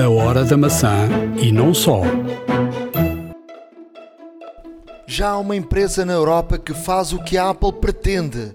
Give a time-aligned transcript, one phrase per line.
[0.00, 1.10] A hora da maçã
[1.42, 2.00] e não só.
[5.06, 8.54] Já há uma empresa na Europa que faz o que a Apple pretende: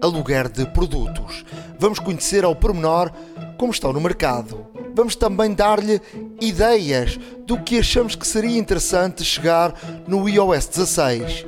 [0.00, 1.44] aluguer de produtos.
[1.78, 3.12] Vamos conhecer ao pormenor
[3.58, 4.66] como estão no mercado.
[4.94, 6.00] Vamos também dar-lhe
[6.40, 9.74] ideias do que achamos que seria interessante chegar
[10.08, 11.44] no iOS 16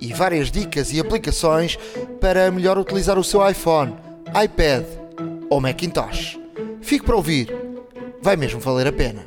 [0.00, 1.76] e várias dicas e aplicações
[2.20, 3.92] para melhor utilizar o seu iPhone,
[4.40, 4.84] iPad
[5.50, 6.38] ou Macintosh.
[6.80, 7.71] Fique para ouvir,
[8.22, 9.22] vai mesmo valer a pena.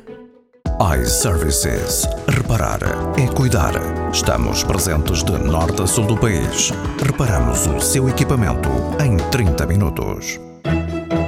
[1.00, 2.06] iServices.
[2.28, 2.80] Reparar
[3.18, 3.74] é cuidar.
[4.12, 6.70] Estamos presentes de norte a sul do país.
[7.04, 8.68] Reparamos o seu equipamento
[9.04, 10.40] em 30 minutos.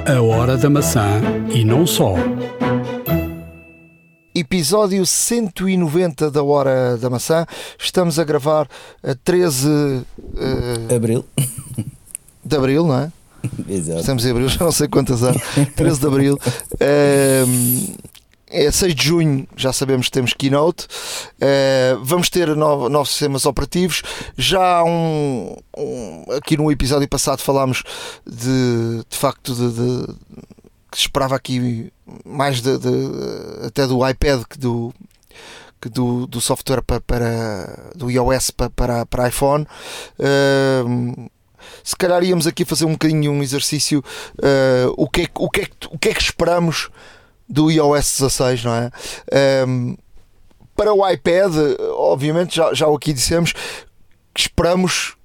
[0.07, 1.21] A hora da maçã
[1.53, 2.15] e não só.
[4.33, 7.45] Episódio 190 da Hora da Maçã.
[7.77, 8.67] Estamos a gravar
[9.03, 10.05] a 13
[10.37, 11.25] eh, Abril.
[12.45, 13.11] de Abril, não é?
[13.67, 13.99] Exato.
[13.99, 15.41] Estamos em Abril, já não sei quantas anos.
[15.75, 16.37] 13 de Abril.
[18.51, 20.87] É 6 de junho, já sabemos que temos keynote.
[22.01, 24.01] Vamos ter no- novos sistemas operativos.
[24.35, 27.83] Já há um, um- aqui no episódio passado falámos
[28.25, 30.13] de, de facto de, de-
[30.91, 31.91] que se esperava aqui
[32.25, 32.71] mais de,
[33.67, 34.91] até do iPad que do
[35.79, 39.65] que do, do software para, para do iOS para, para, para iPhone.
[40.19, 41.27] Ehm,
[41.83, 44.03] se calhar íamos aqui fazer um bocadinho um exercício
[44.41, 46.89] eh, o, que é, o, que é, o que é que esperamos
[47.47, 48.91] do iOS 16, não é?
[49.31, 49.95] Ehm,
[50.75, 51.51] para o iPad,
[51.93, 53.53] obviamente, já, já aqui dissemos
[54.33, 55.15] que esperamos,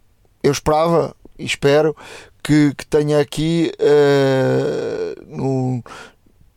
[0.43, 1.95] eu esperava e espero
[2.43, 3.73] que, que tenha aqui
[5.27, 5.83] no,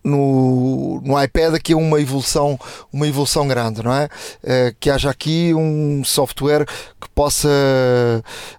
[0.08, 2.60] no, no iPad aqui uma evolução,
[2.92, 4.10] uma evolução grande, não é?
[4.44, 6.66] Eh, que haja aqui um software
[7.00, 7.50] que possa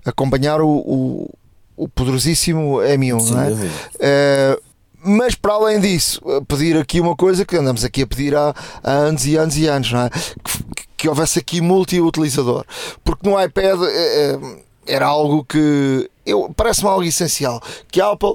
[0.05, 1.31] acompanhar o, o,
[1.77, 3.71] o poderosíssimo M1, Sem não é?
[3.99, 4.61] Eh,
[5.01, 8.55] mas para além disso, eh, pedir aqui uma coisa que andamos aqui a pedir há,
[8.83, 10.11] há anos e anos e anos, não é?
[10.11, 12.65] Que, que houvesse aqui multi-utilizador.
[13.05, 14.39] Porque no iPad eh,
[14.87, 17.63] era algo que eu parece-me algo essencial.
[17.91, 18.35] Que a Apple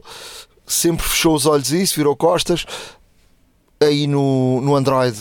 [0.66, 2.66] sempre fechou os olhos a isso, virou costas.
[3.84, 5.18] Aí no, no Android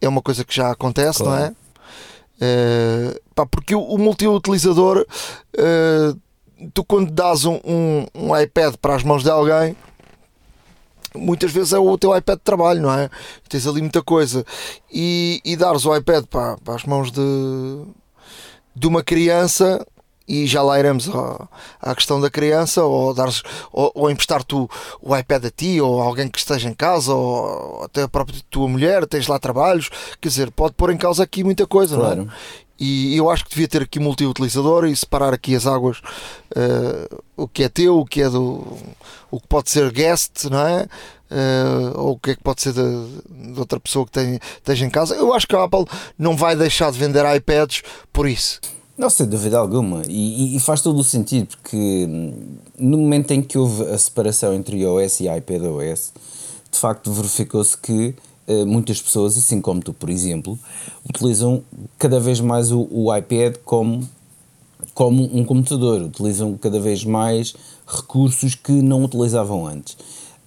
[0.00, 1.38] é uma coisa que já acontece, não é?
[1.38, 1.56] Claro.
[2.40, 5.06] Eh, pá, porque o, o multi-utilizador,
[5.56, 6.12] eh,
[6.74, 9.76] tu quando dás um, um, um iPad para as mãos de alguém,
[11.14, 13.08] muitas vezes é o teu iPad de trabalho, não é?
[13.48, 14.44] Tens ali muita coisa.
[14.92, 17.22] E, e dares o iPad para, para as mãos de,
[18.74, 19.86] de uma criança.
[20.26, 21.48] E já lá iremos ao-
[21.80, 24.68] à questão da criança, ou, dares, ou, ou emprestar-te o,
[25.00, 28.68] o iPad a ti, ou alguém que esteja em casa, ou até a própria tua
[28.68, 29.90] mulher, tens lá trabalhos,
[30.20, 32.14] quer dizer, pode pôr em causa aqui muita coisa, não é?
[32.14, 32.30] Claro.
[32.80, 36.00] E eu acho que devia ter aqui multi-utilizador e separar aqui as águas,
[36.56, 38.66] eh, o que é teu, o que é do.
[39.30, 40.86] o que pode ser guest, não é?
[41.30, 44.84] Eh, ou o que é que pode ser de, de outra pessoa que tem, esteja
[44.84, 45.14] em casa.
[45.14, 45.84] Eu acho que a Apple
[46.18, 47.82] não vai deixar de vender iPads
[48.12, 48.60] por isso.
[48.96, 50.02] Não, sem dúvida alguma.
[50.06, 52.32] E, e- faz todo o sentido, porque hum,
[52.78, 56.12] no momento em que houve a separação entre iOS e iPadOS,
[56.70, 58.14] de facto verificou-se que
[58.46, 60.58] eh, muitas pessoas, assim como tu, por exemplo,
[61.08, 61.62] utilizam
[61.98, 64.06] cada vez mais o, o iPad como,
[64.94, 67.54] como um computador, utilizam cada vez mais
[67.86, 69.96] recursos que não utilizavam antes.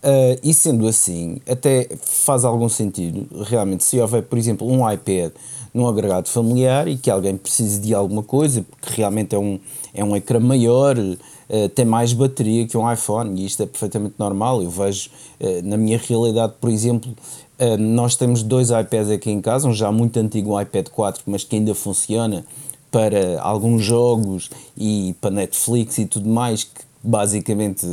[0.03, 5.31] Ah, e sendo assim, até faz algum sentido, realmente, se houver, por exemplo, um iPad
[5.75, 9.59] num agregado familiar e que alguém precise de alguma coisa, porque realmente é um,
[9.94, 14.16] é um ecrã maior, ah, tem mais bateria que um iPhone, e isto é perfeitamente
[14.18, 14.64] normal.
[14.64, 15.09] Eu vejo,
[15.41, 17.14] ah, na minha realidade, por exemplo,
[17.59, 21.24] ah, nós temos dois iPads aqui em casa, um já muito antigo, um iPad 4,
[21.28, 22.46] mas que ainda funciona
[22.90, 27.85] para alguns jogos e para Netflix e tudo mais, que basicamente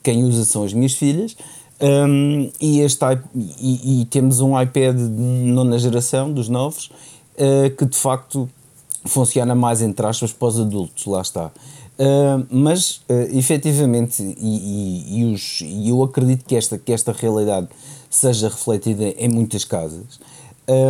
[0.00, 1.36] quem usa são as minhas filhas.
[1.82, 3.02] Um, e, este,
[3.58, 6.90] e, e temos um iPad nona geração, dos novos,
[7.38, 8.48] eh, que de facto
[9.06, 11.46] funciona mais entre aspas para os adultos, lá está.
[11.98, 17.12] Uh, mas uh, efetivamente, e, e, e os- e eu acredito que esta, que esta
[17.12, 17.68] realidade
[18.08, 20.18] seja refletida em muitas casas,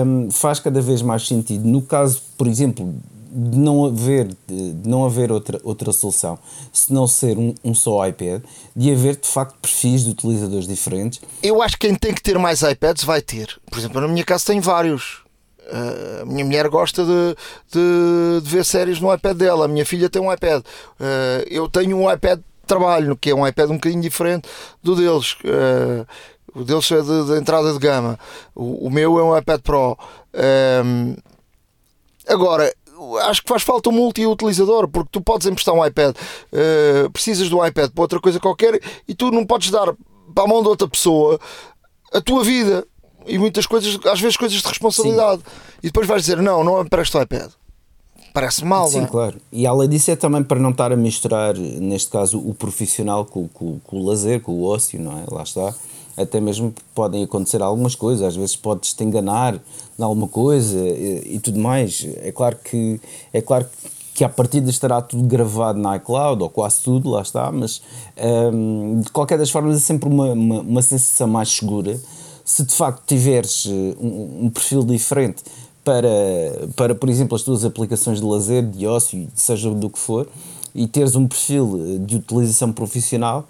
[0.07, 1.67] um, faz cada vez mais sentido.
[1.67, 2.95] No caso, por exemplo,
[3.31, 6.39] de não haver, de não haver outra, outra solução,
[6.73, 8.43] se não ser um, um só iPad,
[8.75, 11.21] de haver de facto perfis de utilizadores diferentes.
[11.43, 13.59] Eu acho que quem tem que ter mais iPads vai ter.
[13.71, 15.21] Por exemplo, na minha casa tem vários.
[15.73, 17.37] Uh, a minha mulher gosta de,
[17.71, 19.67] de, de ver séries no iPad dela.
[19.67, 20.63] A minha filha tem um iPad.
[20.63, 24.49] Uh, eu tenho um iPad de trabalho, que é um iPad um bocadinho diferente
[24.83, 25.35] do deles.
[25.45, 26.05] Uh,
[26.55, 28.19] o deles é de, de entrada de gama.
[28.55, 29.97] O, o meu é um iPad Pro.
[30.85, 31.17] Um,
[32.27, 32.73] agora,
[33.19, 37.65] acho que faz falta um multi-utilizador, porque tu podes emprestar um iPad, uh, precisas do
[37.65, 39.95] iPad para outra coisa qualquer e tu não podes dar
[40.35, 41.39] para a mão de outra pessoa
[42.13, 42.87] a tua vida.
[43.27, 45.43] e muitas coisas, às vezes coisas de responsabilidade.
[45.43, 45.79] Sim.
[45.83, 47.51] E depois vais dizer, não, não empresto o iPad.
[48.33, 49.07] Parece mal, Sim, é?
[49.07, 49.41] claro.
[49.53, 53.49] E além disso é também para não estar a misturar, neste caso, o profissional com,
[53.49, 55.25] com, com o lazer, com o ócio, não é?
[55.31, 55.75] Lá está.
[56.17, 59.61] Até mesmo podem acontecer algumas coisas, às vezes podes-te enganar
[60.05, 62.07] alguma coisa e, e, tudo mais.
[62.23, 63.01] É claro que
[63.33, 63.67] é claro
[64.15, 67.81] que à partida estará tudo gravado na iCloud, ou quase tudo, lá está, mas
[68.53, 71.99] hum, de qualquer das formas é sempre uma, uma, uma sensação mais segura
[72.51, 75.45] se de facto tiveres eh, um, um, perfil diferente
[75.85, 76.09] para,
[76.75, 80.29] para, por exemplo, as tuas aplicações de lazer, de ócio, seja do que for,
[80.75, 83.47] e teres um perfil eh, de utilização profissional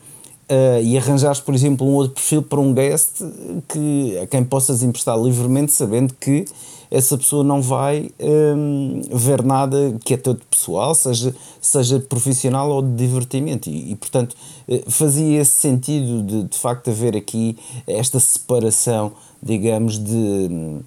[0.51, 3.23] uh, e arranjares, por exemplo, um outro perfil para um guest
[3.69, 6.45] que, a quem possas emprestar livremente, sabendo que
[6.91, 12.83] essa pessoa não vai um, ver nada que é todo pessoal, seja, seja profissional ou
[12.83, 13.71] de divertimento.
[13.71, 14.35] E, e portanto,
[14.69, 17.57] eh, fazia esse sentido de, de facto haver aqui
[17.87, 20.81] esta separação, digamos, de,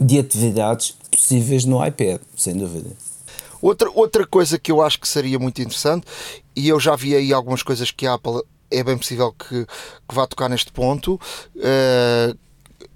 [0.00, 2.90] de atividades possíveis no iPad, sem dúvida.
[3.62, 6.04] Outra, outra coisa que eu acho que seria muito interessante,
[6.56, 8.42] e eu já vi aí algumas coisas que a Apple
[8.74, 11.20] é bem possível que, que vá tocar neste ponto,
[11.56, 12.38] uh,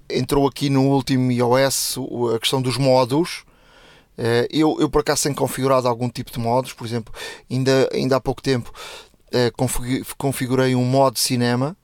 [0.09, 1.97] entrou aqui no último iOS
[2.35, 3.43] a questão dos modos.
[4.17, 7.13] Eh, eu, eu por acaso tenho configurado algum tipo de modos, por exemplo,
[7.49, 8.73] ainda, ainda há pouco tempo
[9.31, 9.51] eh,
[10.17, 11.77] configurei um modo cinema.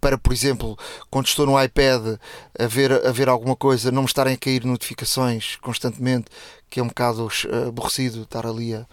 [0.00, 0.78] Para, por exemplo,
[1.10, 2.18] quando estou no iPad
[2.58, 6.24] a ver, a ver alguma coisa, não me estarem a cair notificações constantemente,
[6.70, 7.28] que é um bocado
[7.68, 8.86] aborrecido estar ali a,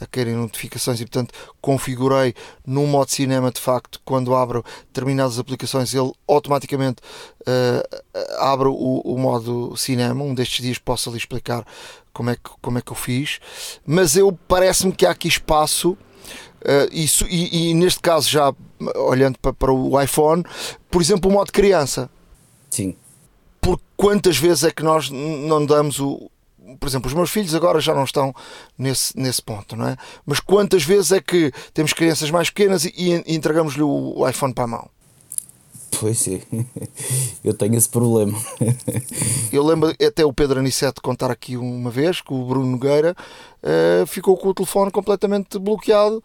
[0.00, 2.34] a querem notificações e portanto configurei
[2.66, 7.02] no modo cinema de facto quando abro determinadas aplicações ele automaticamente
[7.42, 10.24] uh, abre o, o, modo cinema.
[10.24, 11.64] Um destes dias posso ali explicar
[12.12, 13.38] como é que, como é que eu fiz.
[13.84, 18.54] Mas eu parece-me que há aqui espaço uh, isso, e, e, neste caso já
[18.96, 20.42] olhando para, para o iPhone
[20.90, 22.10] por exemplo o modo criança.
[22.70, 22.96] Sim.
[23.60, 26.30] Por quantas vezes é que nós não damos o,
[26.78, 28.34] por exemplo, os meus filhos agora já não estão
[28.78, 29.96] nesse, nesse ponto, não é?
[30.24, 34.64] Mas quantas vezes é que temos crianças mais pequenas e, e entregamos-lhe o, iPhone para
[34.64, 34.90] a mão?
[35.98, 36.40] Pois sim,
[37.44, 38.38] eu tenho esse problema.
[39.52, 43.14] eu lembro até o Pedro Aniceto contar aqui uma vez que o Bruno Nogueira
[43.62, 46.22] uh, ficou com o telefone completamente bloqueado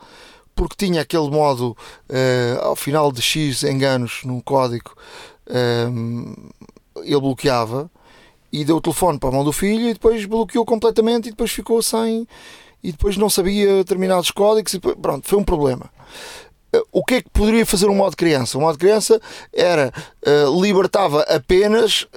[0.55, 1.75] porque tinha aquele modo
[2.09, 4.93] uh, ao final de X enganos num código
[5.49, 6.51] uh,
[7.03, 7.91] ele bloqueava
[8.55, 11.51] e deu o telefone para a mão do filho e depois bloqueou completamente e depois
[11.51, 12.25] ficou sem
[12.81, 15.89] e depois não sabia determinados códigos e depois, pronto, foi um problema.
[16.71, 18.57] Eh, o que é que poderia fazer um modo criança?
[18.57, 19.19] O modo criança
[19.51, 19.91] era
[20.25, 22.07] uh, libertava apenas uh,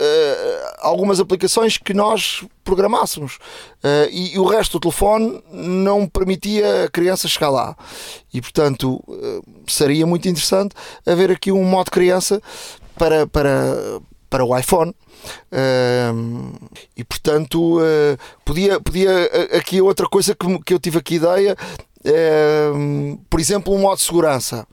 [0.78, 3.36] algumas aplicações que nós programássemos
[3.82, 7.76] uh, e, e, o resto do telefone não permitia a criança chegar lá.
[8.32, 9.02] E portanto
[9.66, 10.74] seria muito interessante
[11.04, 12.40] haver aqui um modo criança
[12.94, 14.00] para, para,
[14.30, 14.94] para o iPhone
[16.96, 21.56] e portanto, uh, podia, podia eh, aqui outra coisa que, que eu tive aqui ideia,
[22.04, 24.66] uh, por exemplo, um modo de segurança.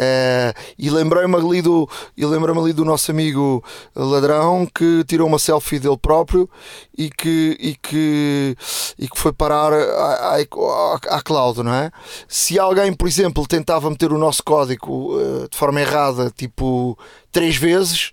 [0.00, 3.62] Uh, e lembrei-me ali, do, e lembrei ali do nosso amigo
[3.94, 6.48] ladrão que tirou uma selfie dele próprio
[6.96, 8.56] e que, e que,
[8.98, 11.90] e que foi parar à, à, cloud, não é?
[12.26, 16.98] Se alguém, por exemplo, tentava meter o nosso código uh, de forma errada, tipo
[17.30, 18.12] três vezes,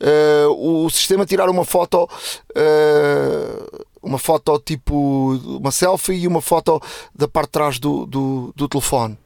[0.00, 6.80] uh, o sistema tirar uma foto, uh, uma foto tipo uma selfie e uma foto
[7.14, 9.16] da parte de trás do, do, do telefone.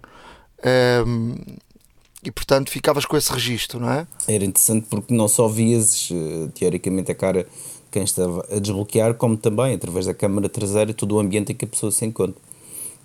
[0.62, 1.34] Um, ehm,
[2.22, 4.06] e portanto ficavas com esse registro, não é?
[4.28, 6.10] Era interessante porque não só vias
[6.54, 7.46] teoricamente a cara
[7.90, 11.64] quem estava a desbloquear, como também através da câmara traseira todo o ambiente em que
[11.64, 12.36] a pessoa se encontra.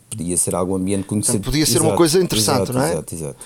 [0.10, 1.38] Podia ser algum ambiente conhecido.
[1.38, 2.92] Então, podia ser exato, uma coisa interessante, exato, não é?
[2.92, 3.38] Exato, exato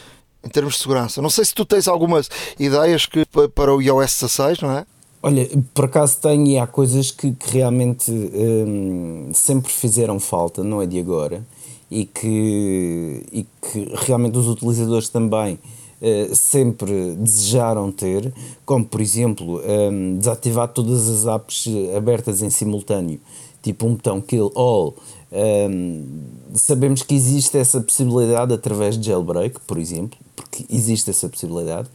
[0.44, 1.22] em termos de segurança.
[1.22, 2.30] Não sei se tu tens algumas
[2.60, 4.86] ideias que, para o iOS 16, não é?
[5.22, 10.82] Olha, por acaso tenho e há coisas que, que realmente hum, sempre fizeram falta, não
[10.82, 11.46] é de agora,
[11.92, 15.56] e que, e que realmente os utilizadores também
[16.02, 18.34] uh, sempre desejaram ter,
[18.66, 21.66] como por exemplo um, desativar todas as apps
[21.98, 23.20] abertas em simultâneo,
[23.62, 24.96] tipo um botão Kill All,
[25.32, 26.06] um,
[26.54, 31.88] sabemos que existe essa possibilidade através de jailbreak, por exemplo, porque existe essa possibilidade.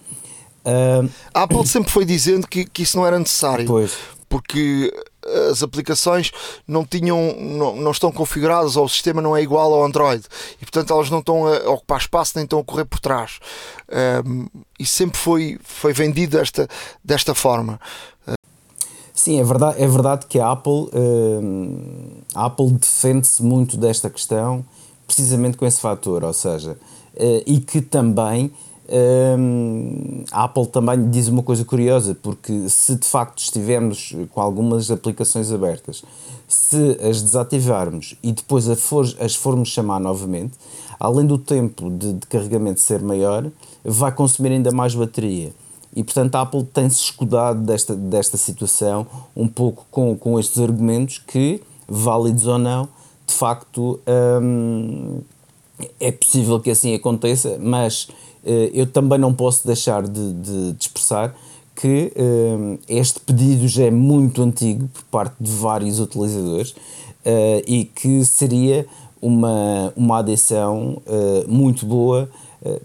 [0.65, 3.67] Um, a Apple sempre foi dizendo que, que isso não era necessário.
[3.67, 3.93] Pois.
[4.29, 4.93] Porque
[5.51, 6.33] as aplicações
[6.67, 10.23] não tinham não, não estão configuradas ou o sistema não é igual ao Android
[10.57, 13.41] e portanto elas não estão a ocupar espaço nem estão a correr por trás
[14.27, 14.47] um,
[14.79, 16.69] e sempre foi foi vendido desta
[17.03, 17.81] desta forma
[19.25, 24.63] Sim, é verdade, é verdade que a Apple, uh, Apple defende-se muito desta questão
[25.07, 28.53] precisamente com esse fator, ou seja, uh, e que também
[29.39, 34.91] um, a Apple também diz uma coisa curiosa, porque se de facto estivermos com algumas
[34.91, 36.05] aplicações abertas,
[36.47, 40.53] se as desativarmos e depois as formos chamar novamente,
[41.01, 43.51] além do tempo de, de carregamento ser maior,
[43.83, 45.51] vai consumir ainda mais bateria.
[45.95, 51.19] E portanto a Apple tem-se escudado desta, desta situação um pouco com, com estes argumentos
[51.19, 52.89] que, válidos ou não,
[53.27, 54.01] de facto
[54.43, 55.21] hum,
[56.01, 58.09] é possível que assim aconteça, mas
[58.45, 61.35] eh, eu também não posso deixar de, de, de expressar
[61.75, 67.85] que uh, este pedido já é muito antigo por parte de vários utilizadores uh, e
[67.85, 68.87] que seria
[69.21, 72.29] uma, uma adição uh, muito boa,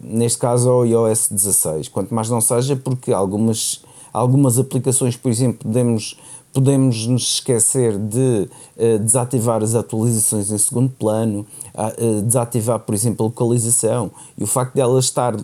[0.02, 1.88] neste caso ao iOS 16.
[1.88, 3.82] Quanto mais não seja, porque algumas,
[4.12, 6.18] algumas aplicações, por exemplo, podemos
[6.54, 11.46] podemos nos esquecer de uh, desativar as atualizações em segundo plano,
[11.76, 15.44] uh, desativar, por exemplo, a localização e o facto de ela estar uh,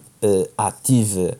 [0.58, 1.38] ativa,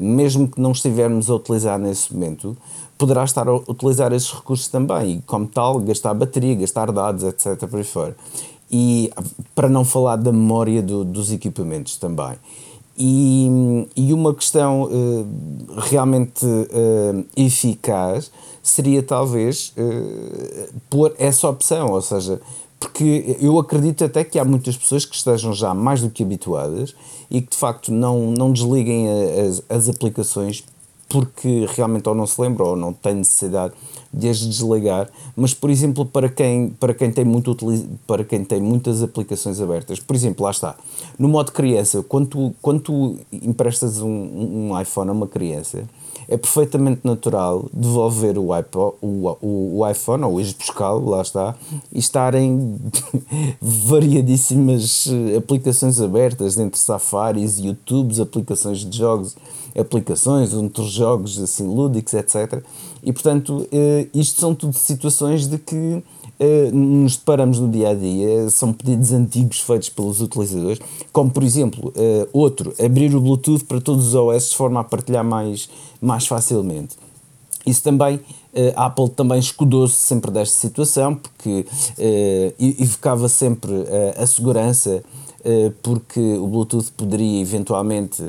[0.00, 2.56] mesmo que não estivermos a utilizar nesse momento,
[2.96, 7.68] poderá estar a utilizar esses recursos também e, como tal, gastar bateria, gastar dados, etc.
[7.68, 8.16] por aí fora.
[8.70, 9.10] E
[9.54, 12.36] para não falar da memória do, dos equipamentos também.
[12.98, 13.46] E,
[13.94, 15.26] e uma questão uh,
[15.76, 18.30] realmente uh, eficaz
[18.62, 22.40] seria talvez uh, pôr essa opção, ou seja,
[22.80, 26.94] porque eu acredito até que há muitas pessoas que estejam já mais do que habituadas
[27.30, 29.08] e que de facto não, não desliguem
[29.40, 30.64] as, as aplicações
[31.08, 33.74] porque realmente ou não se lembram ou não têm necessidade
[34.12, 37.56] de as desligar, mas por exemplo para quem, para quem, tem, muito,
[38.06, 40.74] para quem tem muitas aplicações abertas, por exemplo, lá está,
[41.18, 45.84] no modo criança, quando tu, quando tu emprestas um, um iPhone a uma criança,
[46.28, 51.54] é perfeitamente natural devolver o, iPod, o, o, o iPhone ou ir buscá-lo, lá está,
[51.92, 52.76] e estarem
[53.60, 59.36] variadíssimas eh, aplicações abertas entre Safaris, YouTubes, aplicações de jogos,
[59.78, 62.62] aplicações, outros jogos assim lúdicos, etc.
[63.02, 66.02] E portanto, eh, isto são tudo situações de que
[66.38, 70.80] eh, nos deparamos no dia a dia, são pedidos antigos feitos pelos utilizadores,
[71.12, 74.84] como por exemplo, eh, outro, abrir o Bluetooth para todos os OS de forma a
[74.84, 75.68] partilhar mais,
[76.00, 76.96] mais facilmente.
[77.64, 78.20] Isso também,
[78.76, 81.66] a Apple também escudou-se sempre desta situação, porque
[82.78, 83.72] evocava sempre
[84.16, 85.02] a segurança,
[85.82, 88.22] porque o Bluetooth poderia eventualmente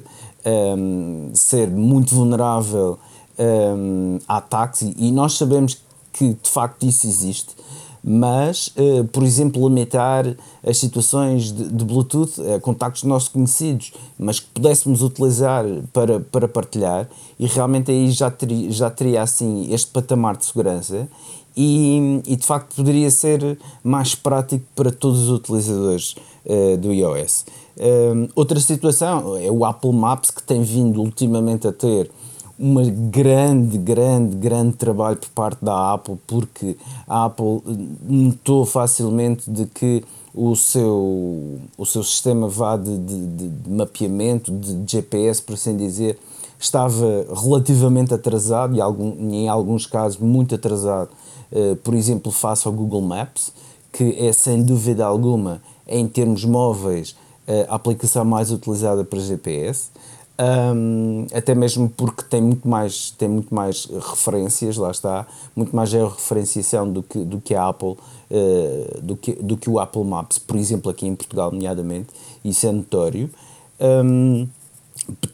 [0.47, 2.97] um, ser muito vulnerável
[3.37, 5.77] um, a ataques e nós sabemos
[6.13, 7.55] que de facto isso existe,
[8.03, 10.25] mas, uh, por exemplo, limitar
[10.65, 16.47] as situações de, de Bluetooth a contactos nossos conhecidos, mas que pudéssemos utilizar para, para
[16.47, 21.07] partilhar, e realmente aí já teria, já teria assim este patamar de segurança
[21.55, 27.45] e, e de facto poderia ser mais prático para todos os utilizadores uh, do iOS.
[27.77, 32.09] Uh, outra situação é o Apple Maps que tem vindo ultimamente a ter
[32.57, 36.75] uma grande, grande, grande trabalho por parte da Apple, porque
[37.07, 37.61] a Apple
[38.01, 40.03] notou facilmente de que
[40.33, 46.17] o seu, o seu sistema vá de, de, de mapeamento, de GPS, por assim dizer,
[46.59, 51.09] estava relativamente atrasado e algum, em alguns casos muito atrasado,
[51.51, 53.53] uh, por exemplo, face ao Google Maps,
[53.91, 57.15] que é sem dúvida alguma, em termos móveis,
[57.69, 59.89] a aplicação mais utilizada para GPS
[60.39, 65.25] um, até mesmo porque tem muito mais tem muito mais referências lá está
[65.55, 67.97] muito mais referenciação do que do que a Apple
[68.29, 72.09] uh, do que do que o Apple Maps por exemplo aqui em Portugal nomeadamente
[72.45, 73.29] isso é notório.
[73.79, 74.47] Um,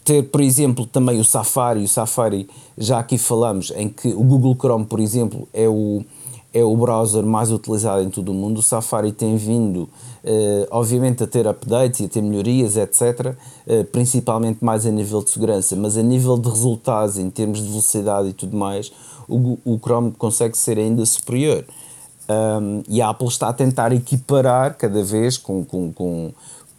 [0.06, 4.56] ter por exemplo também o Safari o Safari já aqui falamos em que o Google
[4.56, 6.04] Chrome por exemplo é o
[6.54, 8.60] é o browser mais utilizado em todo o mundo.
[8.60, 9.90] O Safari tem vindo,
[10.24, 15.24] eh, obviamente, a ter updates e a ter melhorias, etc., eh, principalmente mais a nível
[15.24, 18.92] de segurança, mas a nível de resultados, em termos de velocidade e tudo mais,
[19.28, 21.66] o, o Chrome consegue ser ainda superior.
[22.30, 26.32] Um, e a Apple está a tentar equiparar cada vez com, com, com,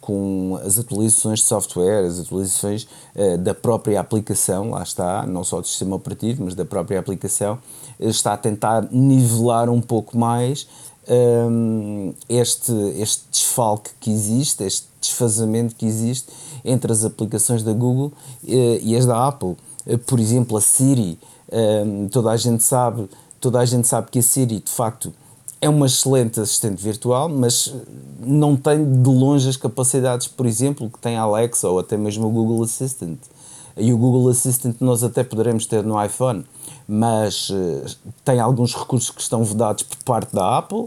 [0.05, 5.59] com as atualizações de software, as atualizações uh, da própria aplicação, lá está, não só
[5.59, 7.57] do sistema operativo, mas da própria aplicação,
[7.99, 10.67] está a tentar nivelar um pouco mais
[11.09, 16.31] um, ehm, este, este desfalque que existe, este desfazamento que existe
[16.63, 18.11] entre as aplicações da Google
[18.43, 19.55] uh, e as da Apple.
[19.87, 21.17] Uh, por exemplo, a Siri,
[21.51, 23.09] um, ehm, toda a gente sabe,
[23.39, 25.11] toda a gente sabe que a Siri de facto
[25.65, 27.73] é uma excelente assistente virtual, mas
[28.19, 32.27] não tem de longe as capacidades, por exemplo, que tem a Alexa ou até mesmo
[32.27, 33.17] o Google Assistant.
[33.75, 36.45] E o Google Assistant nós até poderemos ter no iPhone,
[36.87, 37.83] mas uh,
[38.23, 40.85] tem alguns recursos que estão vedados por parte da Apple.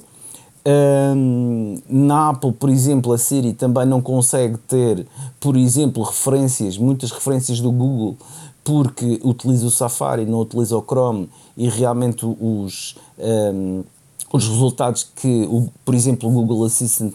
[0.64, 5.06] Um, na Apple, por exemplo, a Siri também não consegue ter,
[5.40, 8.16] por exemplo, referências, muitas referências do Google,
[8.62, 13.82] porque utiliza o Safari, não utiliza o Chrome e realmente os, um,
[14.32, 15.49] os resultados que,
[15.85, 17.14] por exemplo, o Google Assistant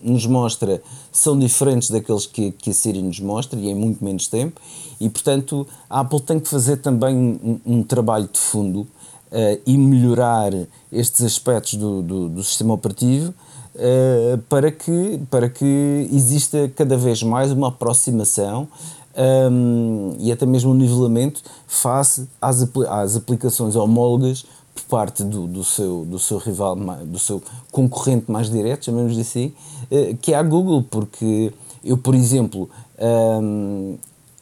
[0.00, 4.28] nos mostra são diferentes daqueles que, que a Siri nos mostra e em muito menos
[4.28, 4.60] tempo.
[4.98, 9.76] E, portanto, a Apple tem que fazer também um, um trabalho de fundo uh, e
[9.76, 10.52] melhorar
[10.90, 13.34] estes aspectos do, do, do sistema operativo
[13.74, 18.68] uh, para, que, para que exista cada vez mais uma aproximação
[19.16, 24.44] um, e até mesmo um nivelamento face às, às aplicações homólogas
[24.82, 29.52] parte do, do, seu, do seu rival, do seu concorrente mais direto, chamemos assim,
[29.90, 31.52] uh, que é a Google, porque
[31.84, 32.68] eu, por exemplo,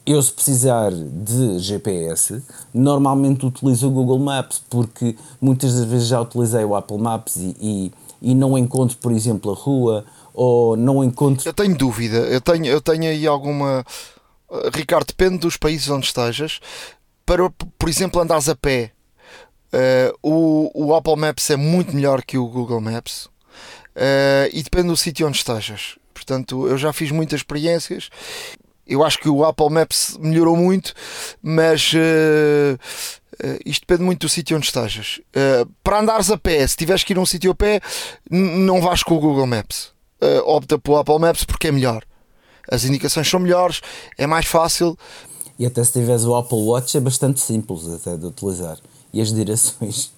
[0.06, 6.20] eu se precisar de GPS, normalmente utilizo o Google Maps, porque muitas das vezes já
[6.20, 11.04] utilizei o Apple Maps e, e, e não encontro, por exemplo, a rua, ou não
[11.04, 11.48] encontro...
[11.48, 13.84] Eu tenho dúvida, eu tenho, eu tenho aí alguma...
[14.74, 16.60] Ricardo, depende dos países onde estejas.
[17.24, 17.48] Para,
[17.78, 18.92] por exemplo, andares a pé,
[19.72, 23.26] uh, o, o Apple Maps é muito melhor que o Google Maps.
[23.94, 25.98] Uh, e depende do sítio onde estejas.
[26.14, 28.08] Portanto, eu já fiz muitas experiências
[28.86, 30.92] eu acho que o Apple Maps melhorou muito,
[31.40, 32.78] mas uh,
[33.64, 35.20] isto depende muito do sítio onde estejas.
[35.82, 37.80] Para andares a pé, se tiveres que ir a um sítio a pé,
[38.30, 39.92] não vais com o Google Maps.
[40.44, 42.04] opta pelo Apple Maps porque é melhor.
[42.70, 43.80] As indicações são melhores,
[44.18, 44.98] é mais fácil.
[45.58, 48.78] E até se tiveres o Apple Watch é bastante simples até de utilizar.
[49.12, 50.12] E as direções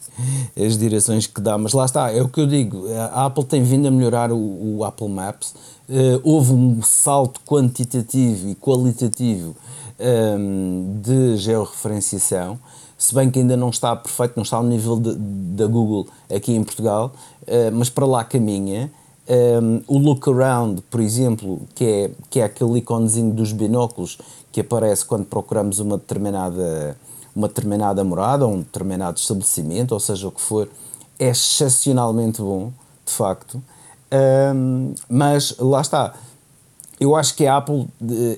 [0.57, 3.63] as direções que dá, mas lá está, é o que eu digo, a Apple tem
[3.63, 5.55] vindo a melhorar o, o Apple Maps,
[5.89, 9.57] uh, houve um salto quantitativo e qualitativo
[9.99, 12.59] um, ehm, de georreferenciação,
[12.97, 16.63] se bem que ainda não está perfeito, não está ao nível da Google aqui em
[16.63, 18.91] Portugal, uh, mas para lá caminha.
[19.27, 24.19] Um, ehm, o look around, por exemplo, que é, que é aquele iconezinho dos binóculos
[24.53, 26.95] que aparece quando procuramos uma determinada
[27.35, 30.69] uma determinada morada ou um determinado estabelecimento, ou seja o que for,
[31.19, 32.73] é excepcionalmente bom,
[33.05, 33.63] de facto.
[34.55, 36.15] Um, mas lá está.
[37.01, 37.89] Eu acho que a Apple,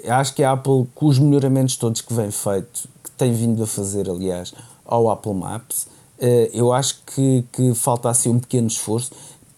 [0.09, 3.67] acho que a Apple, com os melhoramentos todos que vem feito, que tem vindo a
[3.67, 4.55] fazer, aliás,
[4.85, 5.87] ao Apple Maps,
[6.19, 9.11] uh, eu acho que, que falta assim um pequeno esforço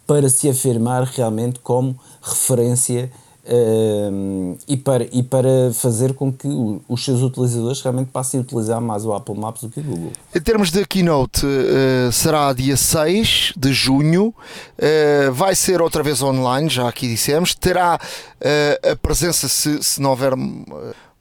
[0.06, 3.12] para se afirmar realmente como referência
[3.50, 6.46] Uh, e, para, e para fazer com que
[6.86, 10.12] os seus utilizadores realmente passem a utilizar mais o Apple Maps do que o Google.
[10.34, 16.20] Em termos de keynote, uh, será dia 6 de junho, uh, vai ser outra vez
[16.20, 17.98] online, já aqui dissemos, terá
[18.40, 20.32] eh, a presença, se, se não houver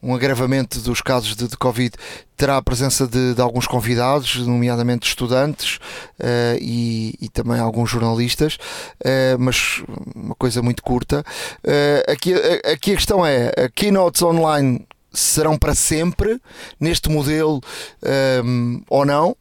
[0.01, 1.95] um agravamento dos casos de, de Covid,
[2.35, 5.77] terá a presença de, de alguns convidados, nomeadamente estudantes
[6.19, 9.83] uh, e, e, também alguns jornalistas, uh, mas
[10.15, 11.25] uma coisa muito curta.
[11.63, 12.33] Uh, aqui,
[12.71, 16.39] aqui a questão é: a keynotes online serão para sempre
[16.79, 17.61] neste modelo
[18.43, 19.35] um, ou não?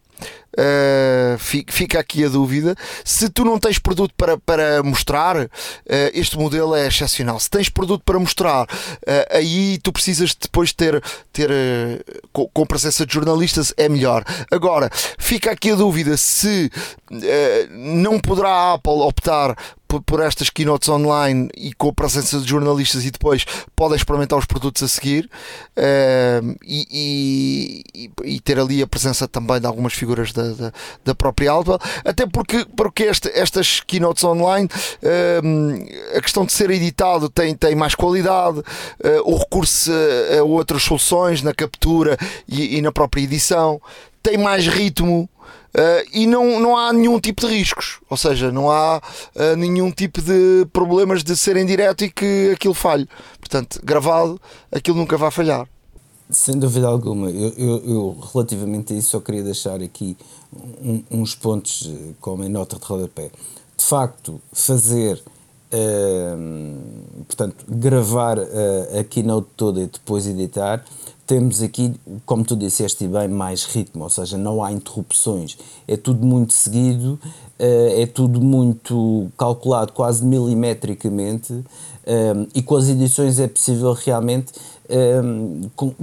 [0.57, 1.37] Uh,
[1.69, 2.75] fica aqui a dúvida.
[3.05, 5.49] Se tu não tens produto para, para mostrar, uh,
[6.15, 7.39] este modelo é excepcional.
[7.39, 11.51] Se tens produto para mostrar, uh, aí tu precisas depois ter, ter
[12.33, 14.25] com, com, presença de jornalistas, é melhor.
[14.51, 16.71] Agora, fica aqui a dúvida se
[17.71, 19.55] não poderá a Apple optar
[19.87, 23.45] por, estas keynotes online e com a presença de jornalistas e depois
[23.75, 25.31] podem experimentar os produtos a seguir
[25.77, 30.73] uh, e, e, e, ter ali a presença também de algumas figuras da, da,
[31.05, 34.69] da própria Apple, até porque, porque este, estas keynotes online
[35.03, 38.65] uh, a questão de ser editado tem, tem mais qualidade, uh,
[39.25, 42.17] o recurso a, a, outras soluções na captura
[42.49, 43.81] e, e na própria edição
[44.23, 45.29] tem mais ritmo
[45.77, 49.91] Uh, e não, não há nenhum tipo de riscos, ou seja, não há uh, nenhum
[49.91, 53.07] tipo de problemas de ser em direto e que aquilo falhe.
[53.39, 54.41] Portanto, gravado,
[54.73, 55.69] aquilo nunca vai falhar.
[56.31, 60.17] Sem dúvida alguma, eu, eu, eu relativamente a isso só queria deixar aqui
[60.83, 63.31] um, uns pontos eh, como em nota de rodapé.
[63.77, 65.23] De facto, fazer,
[65.75, 68.39] uh, portanto, gravar
[68.99, 70.83] a keynote toda e depois editar
[71.27, 75.59] temos aqui, como tu disseste bem, mais ritmo, ou seja, não há interrupções,
[75.89, 77.19] é tudo muito seguido,
[77.59, 81.65] eh, é tudo muito calculado quase milimetricamente
[82.07, 84.53] eh, e com as edições é possível realmente
[84.89, 85.21] eh,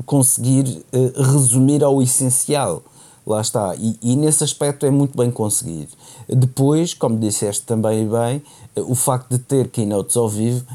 [0.05, 0.83] conseguir
[1.15, 2.83] resumir ao essencial.
[3.25, 5.93] Lá está, e, e nesse aspecto é muito bem conseguido.
[6.27, 8.43] Depois, como disseste também bem,
[8.75, 10.65] o facto de ter keynotes ao vivo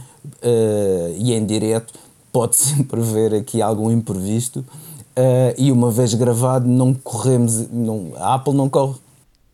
[1.19, 1.93] e em direto
[2.33, 8.35] pode sempre haver aqui algum imprevisto uh, e uma vez gravado não corremos, não, a
[8.35, 8.95] Apple não corre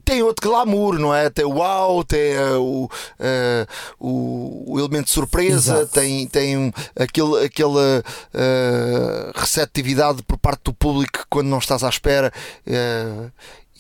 [0.05, 1.31] tem outro glamour, não é?
[1.31, 3.67] Tem o wow, tem uh, o, uh,
[3.99, 5.93] o, o, elemento de surpresa, Exato.
[5.93, 11.89] tem, tem um, aquele, aquela uh, receptividade por parte do público quando não estás à
[11.89, 12.31] espera.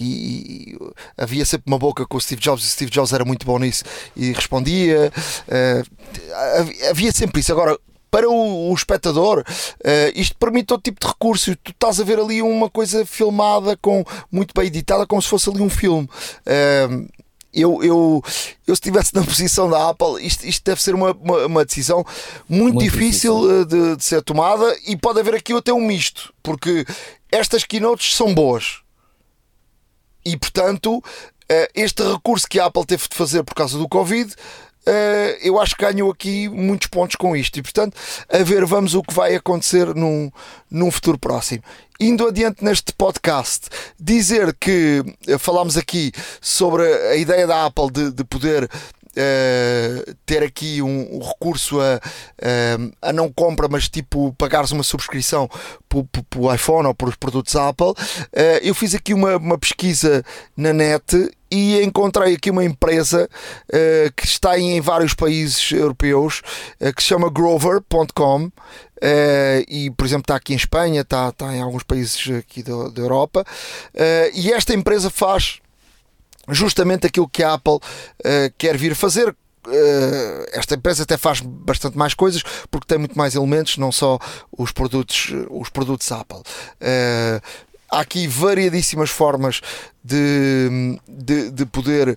[0.00, 0.78] E, e,
[1.16, 3.58] havia sempre uma boca com o Steve Jobs e o Steve Jobs era muito bom
[3.58, 3.84] nisso
[4.16, 5.12] e respondia.
[6.90, 7.52] havia sempre isso.
[7.52, 7.78] Agora,
[8.14, 11.56] para o, espectador, uh, isto permite todo tipo de recurso.
[11.56, 15.50] Tu estás a ver ali uma coisa filmada, com muito bem editada, como se fosse
[15.50, 16.08] ali um filme.
[16.46, 17.08] Uh,
[17.52, 18.22] eu, eu,
[18.68, 22.06] eu se estivesse na posição da Apple, isto, isto deve ser uma, uma, uma decisão
[22.48, 23.60] muito, muito difícil, difícil.
[23.60, 26.86] Eh, de, de, ser tomada e pode haver aqui até um misto, porque
[27.32, 28.80] estas keynotes são boas
[30.24, 31.02] e portanto
[31.74, 34.34] este recurso que a Apple teve de fazer por causa do Covid
[35.42, 37.58] eu acho que ganhou aqui muitos pontos com isto.
[37.58, 37.96] E portanto
[38.28, 40.30] a ver vamos o que vai acontecer num,
[40.70, 41.62] num futuro próximo.
[42.00, 43.68] Indo adiante neste podcast
[43.98, 48.68] dizer que uh, falámos aqui sobre a ideia da Apple de, de poder
[49.16, 54.82] Uh, ter aqui um, um recurso a, uh, a não compra, mas tipo pagares uma
[54.82, 55.48] subscrição
[55.88, 57.90] para o iPhone ou para os produtos Apple.
[57.90, 60.24] Uh, eu fiz aqui uma, uma pesquisa
[60.56, 63.28] na net e encontrei aqui uma empresa
[63.68, 66.42] uh, que está em vários países europeus
[66.80, 68.50] uh, que se chama Grover.com uh,
[69.68, 73.00] e por exemplo está aqui em Espanha, está, está em alguns países aqui da, da
[73.00, 73.44] Europa
[74.34, 75.60] e esta empresa faz
[76.48, 77.78] justamente aquilo que a Apple
[78.58, 79.34] quer vir fazer
[80.52, 84.18] esta empresa até faz bastante mais coisas porque tem muito mais elementos, não só
[84.56, 86.42] os produtos, os produtos Apple
[87.94, 89.60] há aqui variadíssimas formas
[90.02, 92.16] de, de, de poder uh,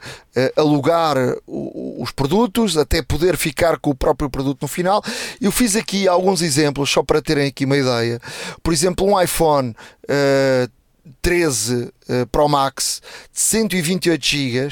[0.59, 1.15] alugar
[1.47, 5.01] os produtos, até poder ficar com o próprio produto no final.
[5.39, 8.19] Eu fiz aqui alguns exemplos só para terem aqui uma ideia.
[8.61, 10.76] Por exemplo, um iPhone uh,
[11.21, 13.01] 13 uh, Pro Max
[13.33, 14.69] de 128 GB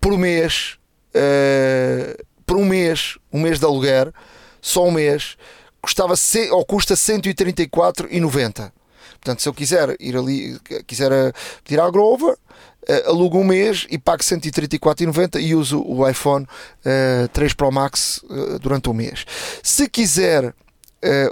[0.00, 0.78] por mês,
[1.14, 4.12] uh, por um mês, um mês de aluguer,
[4.60, 5.36] só um mês,
[5.80, 6.14] custava
[6.50, 8.72] ou custa 134,90
[9.20, 11.32] Portanto, se eu quiser ir ali, quiser eh,
[11.64, 16.46] pedir à Grover, uh, alugo um mês e pago 134,90 e uso o iPhone
[16.84, 19.24] uh, 3 Pro Max uh, durante um mês.
[19.62, 20.54] Se quiser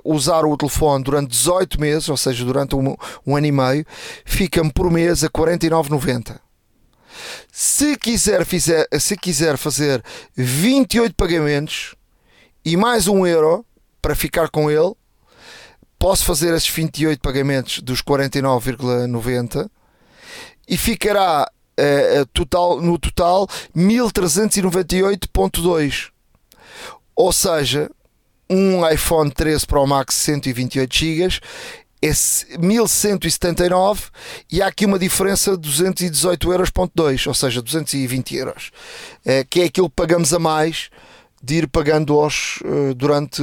[0.04, 3.86] usar o telefone durante 18 meses, ou seja, durante um, um ano e meio,
[4.24, 6.38] fica-me por mês a 49,90.
[7.50, 11.94] Se quiser, fizer, se quiser fazer 28 pagamentos
[12.64, 13.64] e mais um euro
[14.02, 14.94] para ficar com ele,
[15.98, 19.68] posso fazer esses 28 pagamentos dos 49,90
[20.68, 26.10] e ficará uh, total, no total 1398.2.
[27.14, 27.88] Ou seja,
[28.48, 31.40] um iPhone 13 Pro Max 128 GB
[32.02, 32.10] é
[32.58, 34.02] 1179
[34.52, 36.70] e há aqui uma diferença de 218 euros,
[37.26, 38.70] ou seja, 220 euros,
[39.24, 40.90] uh, que é aquilo que pagamos a mais
[41.42, 43.42] de ir pagando aos, uh, durante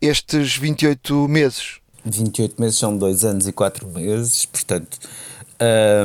[0.00, 1.78] estes 28 meses.
[2.04, 4.98] 28 meses são 2 anos e 4 meses, portanto,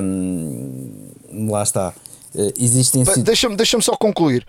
[0.02, 1.12] hum,
[1.50, 1.94] lá está.
[2.34, 3.04] Uh, existem.
[3.24, 4.46] Deixa-me deixa só concluir.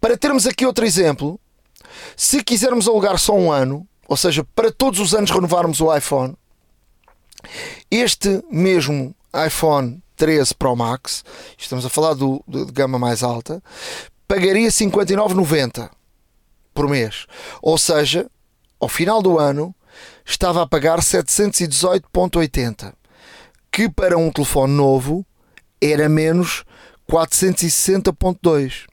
[0.00, 1.40] Para termos aqui outro exemplo,
[2.16, 6.36] se quisermos alugar só um ano, ou seja, para todos os anos renovarmos o iPhone,
[7.90, 9.14] este mesmo
[9.46, 11.24] iPhone 13 Pro Max,
[11.58, 13.62] estamos a falar do, de, de gama mais alta,
[14.28, 15.90] pagaria 59,90
[16.72, 17.26] por mês.
[17.62, 18.30] Ou seja,
[18.80, 19.74] ao final do ano,
[20.24, 22.92] estava a pagar 718,80,
[23.70, 25.26] que para um telefone novo
[25.80, 26.64] era menos
[27.10, 28.86] 460,2.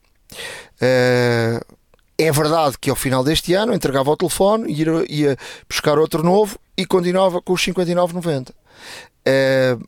[0.82, 1.76] Uh,
[2.24, 6.58] é verdade que ao final deste ano entregava o telefone, ia, ia buscar outro novo
[6.78, 8.52] e continuava com os 59,90.
[8.52, 9.88] Uh,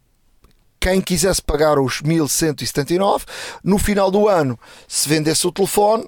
[0.80, 3.26] quem quisesse pagar os 1179,
[3.63, 6.06] no final do ano, se vendesse o telefone,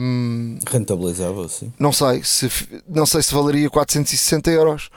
[0.00, 1.72] um, Rentabilizava, sim.
[1.78, 2.50] Não sei, se,
[2.88, 4.90] não sei se valeria 460 euros.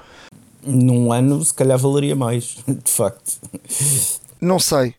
[0.64, 3.40] Num ano, se calhar valeria mais, de facto.
[4.42, 4.96] Não sei.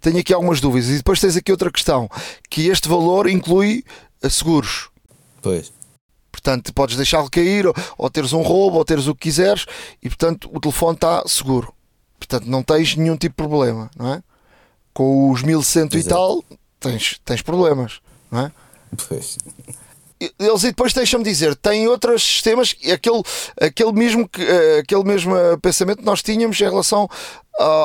[0.00, 0.88] Tenho aqui algumas dúvidas.
[0.88, 2.08] E depois tens aqui outra questão:
[2.48, 3.84] que este valor inclui
[4.24, 4.90] eh, seguros.
[5.42, 5.72] Pois.
[6.32, 9.66] Portanto, podes deixá-lo cair, ou, ou teres um roubo, ou teres o que quiseres,
[10.02, 11.72] e portanto o telefone está seguro.
[12.18, 14.22] Portanto, não tens nenhum tipo de problema, não é?
[14.92, 15.98] Com os 1100 Exato.
[15.98, 16.44] e tal,
[16.80, 18.52] tens, tens problemas, não é?
[19.08, 19.38] Pois.
[20.20, 23.22] Eles depois deixam-me dizer, têm outros sistemas, aquele,
[23.60, 27.08] aquele, mesmo, eh, aquele mesmo eh, pensamento que nós tínhamos em relação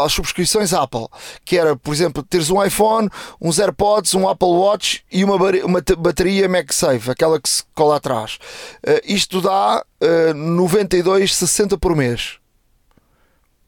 [0.03, 1.07] às subscrições Apple,
[1.45, 5.83] que era, por exemplo, teres um iPhone, uns AirPods, um Apple Watch e uma, uma
[5.97, 8.39] bateria MagSafe, aquela que se cola atrás.
[8.85, 12.39] Uh, isto dá uh, 92,60 por mês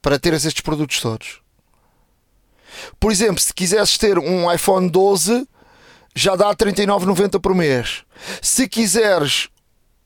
[0.01, 1.41] para teres estes produtos todos.
[2.99, 5.47] Por exemplo, se quisesses ter um iPhone 12,
[6.15, 8.03] já dá 39,90 por mês.
[8.41, 9.49] Se quiseres,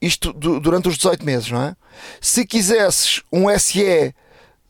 [0.00, 1.76] isto durante os 18 meses, não é?
[2.20, 4.14] Se quisesses um SE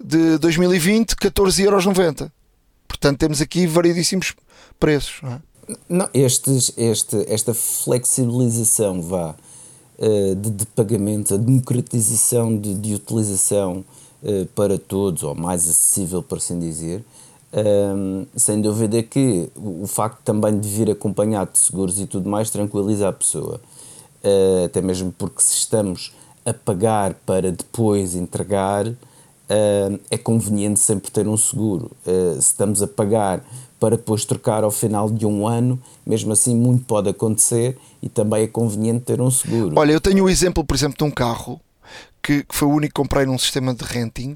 [0.02, 2.30] de 2020, 14,90€.
[2.86, 4.34] Portanto, temos aqui variedíssimos
[4.78, 5.40] preços, não é?
[5.88, 9.34] Não, estes, este, esta flexibilização vá,
[9.98, 13.84] uh, de, de, pagamento, a democratização de, de utilização
[14.22, 17.04] uh, para todos, ou mais acessível, por assim dizer,
[17.52, 22.50] um, sem dúvida que o facto também de vir acompanhado de seguros e tudo mais
[22.50, 23.60] tranquiliza a pessoa.
[24.22, 26.12] Uh, até mesmo porque se estamos
[26.44, 31.90] a pagar para depois entregar, uh, é conveniente sempre ter um seguro.
[32.06, 33.44] Uh, se estamos a pagar
[33.78, 38.44] para depois trocar ao final de um ano, mesmo assim muito pode acontecer e também
[38.44, 39.74] é conveniente ter um seguro.
[39.78, 41.60] Olha, eu tenho o exemplo, por exemplo, de um carro
[42.22, 44.34] que, que foi o único que comprei num sistema de renting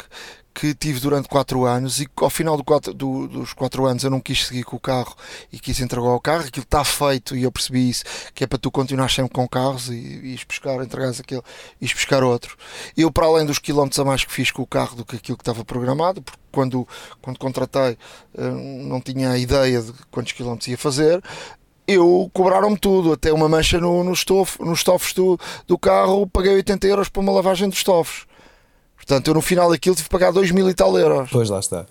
[0.55, 4.11] que tive durante 4 anos e ao final do quatro, do, dos 4 anos eu
[4.11, 5.17] não quis seguir com o carro
[5.53, 8.59] e quis entregar o carro, aquilo está feito e eu percebi isso, que é para
[8.59, 11.43] tu continuar sempre com carros e, e ir buscar, entregares aquele
[11.81, 11.89] e
[12.25, 12.57] outro.
[12.97, 15.39] Eu, para além dos quilómetros a mais que fiz com o carro do que aquilo
[15.39, 16.87] que estava programado, porque quando,
[17.23, 17.97] quando contratei
[18.37, 21.23] eh, não tinha a ideia de quantos quilómetros ia fazer,
[21.87, 26.55] eu cobraram-me tudo, até uma mancha no, no estofo, nos estofos do, do carro, paguei
[26.55, 28.27] 80 euros para uma lavagem dos estofos.
[29.01, 31.31] Portanto, eu no final daquilo tive que pagar 2 mil e tal euros.
[31.33, 31.87] Pois lá está.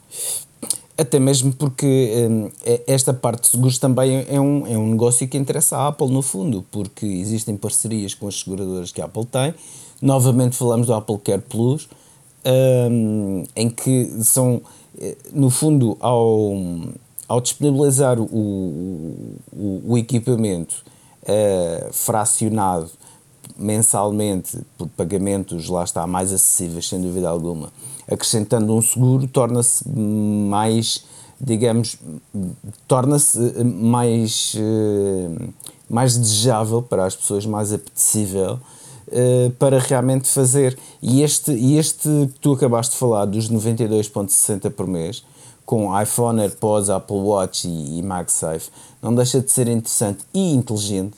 [0.97, 5.27] Até mesmo porque hum, é, esta parte de seguros também é um, é um negócio
[5.27, 9.25] que interessa à Apple no fundo, porque existem parcerias com as seguradoras que a Apple
[9.25, 9.53] tem.
[10.01, 11.89] Novamente falamos do Apple Care Plus,
[12.45, 14.61] hum, em que são,
[14.99, 16.53] eh, no fundo, ao,
[17.27, 18.25] ao disponibilizar o,
[19.51, 20.83] o, o equipamento
[21.23, 22.89] uh, fracionado
[23.59, 27.71] mensalmente por pagamentos, lá está, mais acessíveis, sem dúvida alguma,
[28.09, 31.03] acrescentando um seguro, torna-se mais,
[31.39, 31.97] digamos,
[32.87, 35.49] torna-se mais, eh,
[35.89, 38.59] mais desejável para as pessoas, mais apetecível
[39.11, 40.77] eh, para realmente fazer.
[41.01, 45.23] E este, este que tu acabaste de falar, dos 92,60 por mês,
[45.65, 51.15] com iPhone, AirPods, Apple Watch e, e MagSafe, não deixa de ser interessante e inteligente,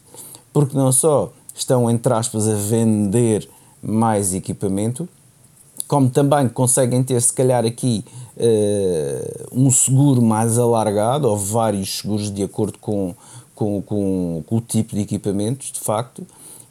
[0.52, 3.48] porque não só estão, entre aspas, a vender
[3.82, 5.08] mais equipamento,
[5.88, 8.06] como também conseguem ter, se calhar, aqui
[8.38, 13.14] uh, um seguro mais alargado, ou vários seguros de acordo com,
[13.54, 16.26] com, com, com o tipo de equipamentos, de facto,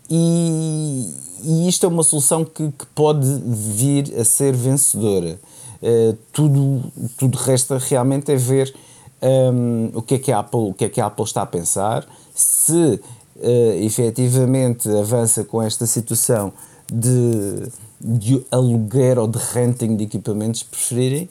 [0.09, 1.13] e,
[1.45, 5.39] e isto é uma solução que, que pode vir a ser vencedora.
[5.83, 6.83] Uh, tudo,
[7.17, 8.75] tudo resta realmente é ver
[9.23, 11.43] um, ehm, o, que é que a Apple, o que é que a Apple está
[11.43, 13.01] a pensar, se
[13.41, 16.53] uh, efetivamente avança com esta situação
[16.93, 17.69] de,
[18.01, 21.29] de aluguer ou de renting de equipamentos, preferirem,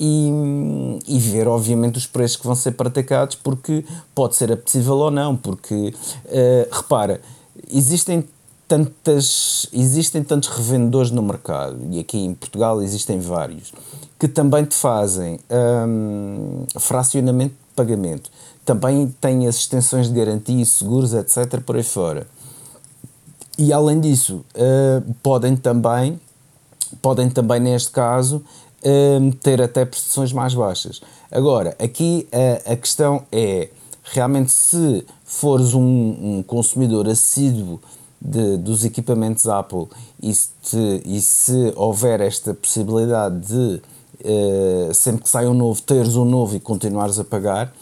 [0.00, 0.30] e,
[1.06, 5.36] e, ver, obviamente, os preços que vão ser praticados, porque pode ser apetecível ou não.
[5.36, 7.20] Porque, uh, repara,
[7.72, 8.24] existem
[8.72, 13.70] tantas existem tantos revendedores no mercado e aqui em Portugal existem vários
[14.18, 18.30] que também te fazem um, fracionamento de pagamento
[18.64, 21.60] também tem as extensões de garantia, seguros, etc.
[21.60, 22.26] por aí fora.
[23.58, 26.20] E além disso, uh, podem também,
[27.00, 28.36] podem também neste caso,
[28.82, 31.00] uh, ter até prestações mais baixas.
[31.30, 33.68] Agora, aqui uh, a questão é
[34.04, 37.80] realmente se fores um, um consumidor assíduo
[38.20, 39.86] de, dos equipamentos Apple
[40.22, 43.82] e se, e se houver esta possibilidade de
[44.94, 47.72] sempre que sai um novo, teres um novo e continuares a pagar,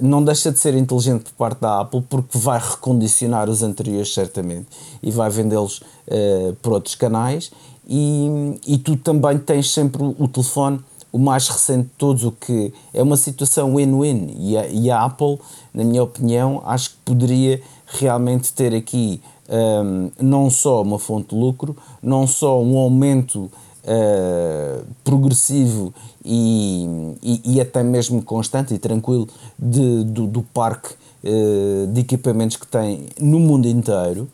[0.00, 4.66] não deixa de ser inteligente por parte da Apple porque vai recondicionar os anteriores certamente
[5.02, 7.50] e vai vendê-los uh, por outros canais.
[7.88, 10.80] E, e tu também tens sempre o, telefone
[11.10, 14.34] o mais recente de todos, o que é uma situação win-win.
[14.38, 15.38] E, e, a Apple,
[15.74, 21.34] na minha opinião, acho que poderia realmente ter aqui um, ehm, não só uma fonte
[21.34, 23.50] de lucro, não só um aumento
[23.84, 25.92] uh, progressivo
[26.24, 32.56] e, e, e, até mesmo constante e tranquilo de, do, do parque uh, de equipamentos
[32.56, 34.28] que tem no mundo inteiro.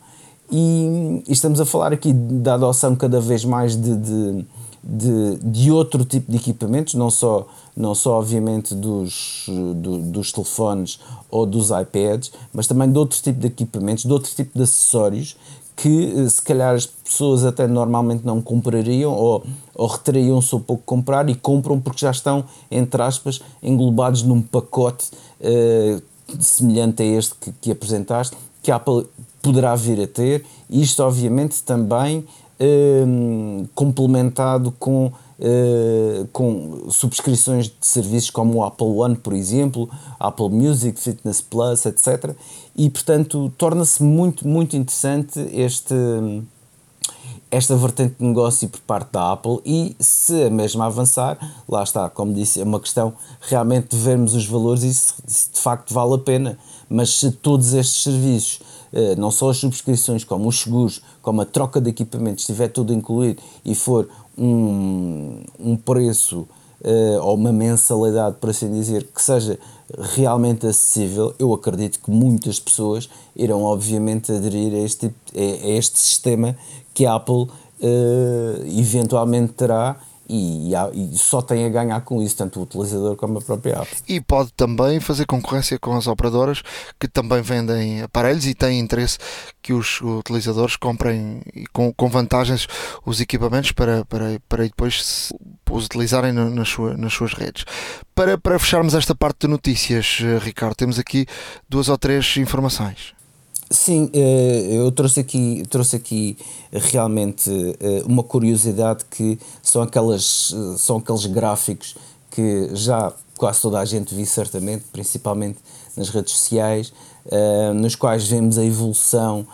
[0.50, 4.46] E, e, estamos a falar aqui da adoção cada vez mais de, de,
[4.82, 10.98] de, de outro tipo de equipamentos, não só, não só obviamente dos, do, dos telefones
[11.30, 15.36] ou dos iPads, mas também de outro tipo de equipamentos, de outro tipo de acessórios
[15.78, 20.82] que eh, se calhar as pessoas até normalmente não comprariam ou, ou reteriam-se um pouco
[20.84, 25.06] comprar e compram porque já estão, entre aspas, englobados num pacote
[25.40, 26.02] uh,
[26.40, 29.06] semelhante a este que, que, apresentaste, que a Apple
[29.40, 32.26] poderá vir a ter, isto obviamente também
[32.60, 39.88] uh, complementado com uh, com subscrições de serviços como o Apple One, por exemplo,
[40.18, 42.34] Apple Music, Fitness Plus, etc.
[42.78, 45.94] E, portanto, torna-se muito, muito interessante este
[47.50, 52.10] esta vertente de negócio por parte da Apple e se a mesma avançar, lá está,
[52.10, 55.94] como disse, é uma questão realmente de vermos os valores e se, se de facto
[55.94, 56.58] vale a pena.
[56.90, 58.60] Mas se todos estes serviços,
[58.92, 62.92] eh, não só as subscrições, como os seguros, como a troca de equipamentos, estiver tudo
[62.92, 66.46] incluído e for um, um preço
[66.82, 69.58] uh, ou uma mensalidade, por assim dizer, que seja
[70.14, 76.56] realmente acessível, eu acredito que muitas pessoas irão obviamente aderir a este, a este sistema
[76.92, 82.60] que a Apple uh, eventualmente terá e, e, só tem a ganhar com isso, tanto
[82.60, 83.88] o utilizador como a própria app.
[84.06, 86.62] E pode também fazer concorrência com as operadoras
[87.00, 89.18] que também vendem aparelhos e têm interesse
[89.62, 92.66] que os utilizadores comprem com, com vantagens
[93.04, 95.32] os equipamentos para, para, para depois
[95.70, 97.64] os utilizarem nas, sua, nas suas redes.
[98.14, 101.26] Para, para fecharmos esta parte de notícias, eh, Ricardo, temos aqui
[101.68, 103.17] duas ou três informações.
[103.70, 106.38] Sim, eh, eu trouxe aqui, trouxe aqui
[106.72, 111.94] realmente eh, uma curiosidade que são, aquelas, eh, são aqueles gráficos
[112.30, 115.58] que já quase toda a gente viu certamente, principalmente
[115.96, 116.92] nas redes sociais,
[117.76, 119.46] nos quais vemos a evolução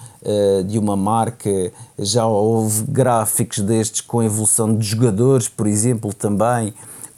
[0.66, 6.72] de uma marca, já houve gráficos destes com a evolução de jogadores, por exemplo, também,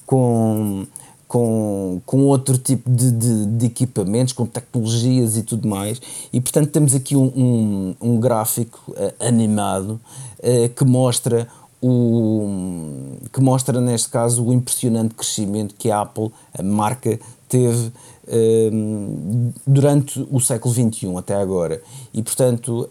[0.05, 0.87] com
[1.29, 6.01] com, com outro tipo de, de, de, equipamentos, com tecnologias e tudo mais.
[6.33, 10.01] E portanto temos aqui um, um, um gráfico uh, animado
[10.39, 11.49] uh, que mostra
[11.83, 17.93] o que mostra neste caso o impressionante crescimento que a Apple, a marca, teve
[18.29, 21.83] uh, durante o século XXI até agora.
[22.15, 22.89] E portanto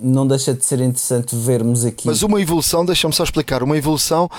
[0.00, 2.06] não deixa de ser interessante vermos aqui.
[2.06, 4.30] Mas uma evolução, deixa-me só explicar, uma evolução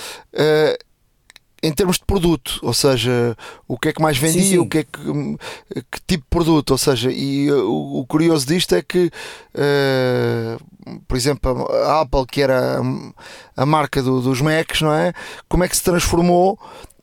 [1.62, 3.36] em termos de produto, ou seja,
[3.68, 4.58] o que é que mais vendia, sim, sim.
[4.58, 5.00] o que é que,
[5.92, 9.12] que, tipo de produto, ou seja, e uh, o, o curioso disto é que,
[9.56, 15.14] uh, por exemplo, a Apple, que era a, a marca do, dos Macs, não é?
[15.48, 16.60] Como é que se transformou?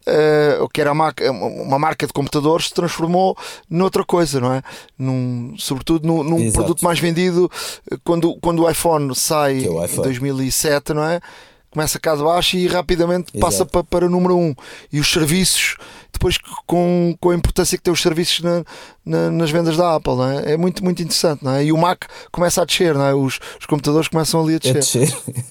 [0.09, 3.37] Uh, que era marca, uma marca de computadores se transformou
[3.69, 4.63] noutra coisa, não é?
[4.97, 7.51] Num, sobretudo num, num produto mais vendido
[8.05, 9.99] quando, quando o iPhone sai é o iPhone.
[9.99, 11.21] em 2007, não é?
[11.77, 13.39] Começa cá de baixo e rapidamente Exato.
[13.39, 14.41] passa para, para o número 1.
[14.41, 14.55] Um.
[14.91, 15.77] E os serviços,
[16.11, 18.65] depois com, com a importância que tem os serviços na,
[19.05, 20.15] na, nas vendas da Apple,
[20.47, 20.53] é?
[20.53, 21.45] é muito, muito interessante.
[21.45, 21.67] Não é?
[21.67, 23.15] E o Mac começa a descer, não é?
[23.15, 24.77] os, os computadores começam ali a descer.
[24.77, 25.45] A descer.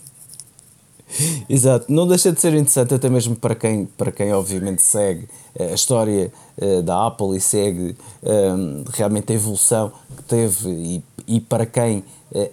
[1.47, 5.71] Exato, não deixa de ser interessante até mesmo para quem, para quem obviamente segue eh,
[5.71, 11.39] a história uh, da Apple e segue ehm, realmente a evolução que teve e, e
[11.39, 12.03] para quem uh,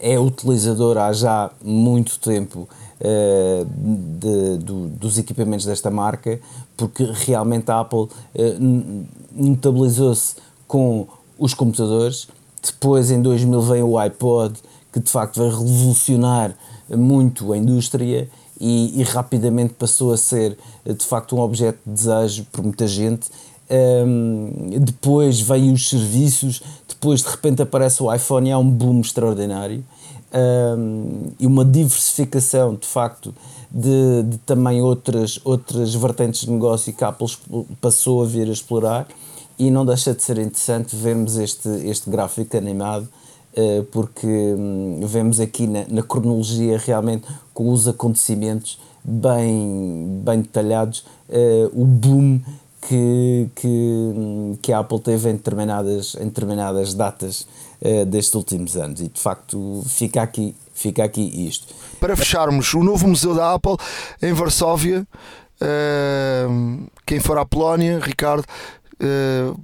[0.00, 2.68] é utilizador há já muito tempo
[3.00, 6.40] uh, de, do, dos equipamentos desta marca,
[6.76, 11.06] porque realmente a Apple uh, notabilizou-se com
[11.38, 12.28] os computadores.
[12.62, 14.54] Depois, em 2000, vem o iPod,
[14.92, 16.54] que de facto vai revolucionar
[16.88, 18.28] muito a indústria
[18.60, 20.56] e, e, rapidamente passou a ser
[20.86, 23.28] de facto um objeto de desejo por muita gente.
[23.72, 29.00] Um, depois veio os serviços, depois de repente aparece o iPhone e há um boom
[29.00, 29.82] extraordinário.
[30.34, 33.34] Um, e uma diversificação de facto
[33.70, 37.26] de, de, também outras, outras vertentes de negócio que a Apple
[37.80, 39.06] passou a vir a explorar.
[39.58, 43.08] E não deixa de ser interessante vermos este, este gráfico animado
[43.56, 51.04] uh, porque um, vemos aqui na, na, cronologia realmente com os acontecimentos bem, bem detalhados
[51.28, 52.40] uh, o boom
[52.88, 57.46] que, que, que a Apple teve em determinadas, em determinadas datas
[57.80, 59.00] uh, destes últimos anos.
[59.00, 61.74] E de facto fica aqui, fica aqui isto.
[62.00, 63.76] Para fecharmos, o novo museu da Apple
[64.20, 65.06] em Varsóvia.
[65.60, 68.44] Uh, quem for à Polónia, Ricardo,
[69.00, 69.60] uh,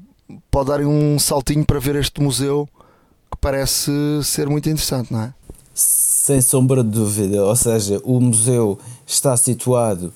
[0.50, 2.68] pode dar um saltinho para ver este museu
[3.30, 3.90] que parece
[4.22, 5.34] ser muito interessante, não é?
[5.74, 10.12] Sem sombra de dúvida, ou seja, o museu está situado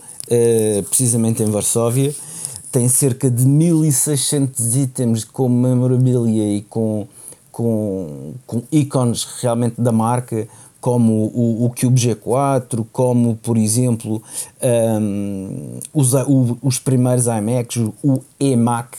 [0.88, 2.14] precisamente em Varsóvia,
[2.72, 7.06] tem cerca de 1600 itens com memorabilia e com
[7.52, 10.48] com, com ícones realmente da marca,
[10.80, 14.20] como o, o Cube G4, como por exemplo
[15.00, 18.98] um, os, o, os primeiros iMacs, o eMac,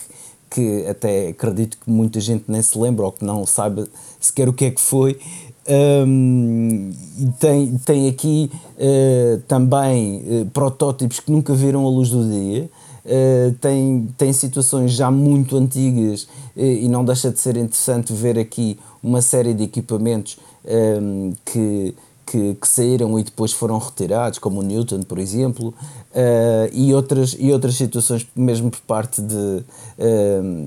[0.50, 3.86] que até acredito que muita gente nem se lembra ou que não sabe
[4.20, 5.20] sequer o que é que foi.
[5.68, 6.92] Um,
[7.40, 12.70] tem, tem aqui uh, também uh, protótipos que nunca viram a luz do dia.
[13.06, 16.24] Uh, tem, tem situações já muito antigas
[16.56, 21.34] uh, e não deixa de ser interessante ver aqui uma série de equipamentos um, ehm,
[21.44, 21.94] que,
[22.26, 27.36] que, que, saíram e depois foram retirados, como o Newton, por exemplo, uh, e, outras,
[27.38, 29.64] e outras situações, mesmo por parte de, uh,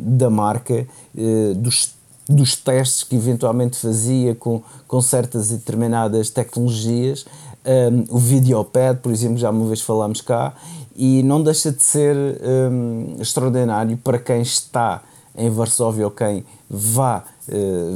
[0.03, 1.95] da marca, uh, dos,
[2.29, 7.25] dos testes que eventualmente fazia com, com certas e determinadas tecnologias.
[7.65, 10.55] Um, o Videopad, por exemplo, já uma vez falámos cá,
[10.97, 15.03] e não deixa de ser um, extraordinário para quem está
[15.37, 17.25] em Varsóvia ou quem vá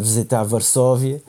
[0.00, 1.20] visitar Varsóvia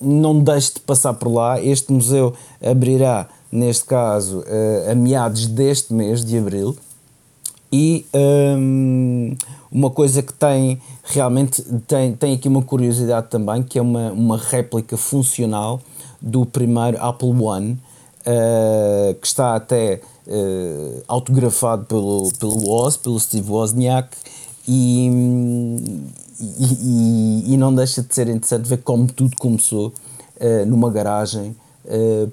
[0.00, 1.60] não deixe de passar por lá.
[1.60, 6.76] Este museu abrirá, neste caso, uh, a meados deste mês de abril.
[7.70, 9.36] E um,
[9.70, 14.38] uma coisa que tem realmente tem, tem aqui uma curiosidade também, que é uma, uma
[14.38, 15.80] réplica funcional
[16.20, 17.78] do primeiro Apple One,
[18.28, 24.16] uh, que está até uh, autografado pelo, pelo Oz, pelo Steve Wozniak,
[24.66, 25.08] e,
[26.60, 31.56] e, e, não deixa de ser interessante ver como tudo começou uh, numa garagem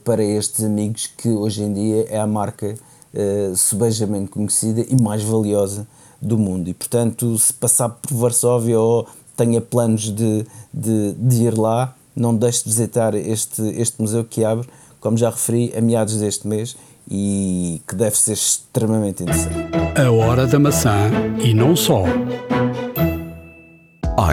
[0.03, 2.75] para estes amigos que hoje em dia é a marca
[3.15, 5.87] uh, subejamente conhecida e mais valiosa
[6.21, 6.67] do mundo.
[6.67, 12.35] E portanto, se passar por Varsóvia ou tenha planos de, de, de ir lá, não
[12.35, 14.67] deixe de visitar este, este museu que abre,
[15.05, 16.75] como já referi, a meados deste mês
[17.07, 19.53] e que deve ser extremamente interessante.
[19.95, 22.05] A hora da maçã e não só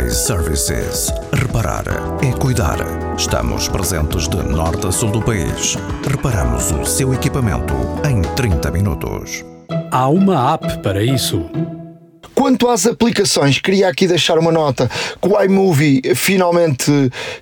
[0.02, 1.12] iServices.
[1.30, 1.84] Reparar
[2.24, 2.78] é cuidar.
[3.18, 5.76] Estamos presentes de norte a sul do país.
[6.10, 7.74] Reparamos o seu equipamento
[8.08, 9.44] em 30 minutos.
[9.90, 11.50] Há uma app para isso.
[12.42, 14.90] Quanto às aplicações, queria aqui deixar uma nota
[15.22, 16.90] que o iMovie finalmente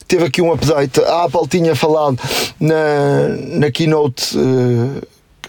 [0.06, 1.00] teve aqui um update.
[1.00, 2.18] A Apple tinha falado
[2.60, 4.36] na, na keynote.
[4.36, 5.00] Uh,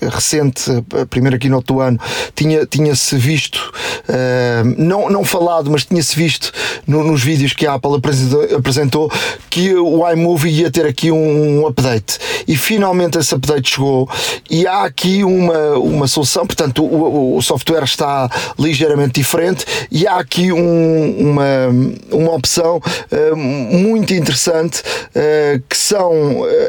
[0.09, 1.99] recente, a primeira keynote do ano,
[2.35, 3.71] tinha-se tinha visto,
[4.09, 6.51] uh, não, não falado, mas tinha-se visto
[6.87, 9.11] no, nos vídeos que a Apple apresentou, apresentou,
[9.49, 12.17] que o iMovie ia ter aqui um, um, update.
[12.47, 14.09] E finalmente esse update chegou
[14.49, 20.17] e há aqui uma, uma solução, portanto o, o software está ligeiramente diferente e há
[20.17, 21.67] aqui um, uma,
[22.11, 26.11] uma opção uh, muito interessante uh, que são,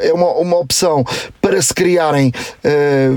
[0.02, 1.04] é uma, uma opção
[1.40, 2.32] para se criarem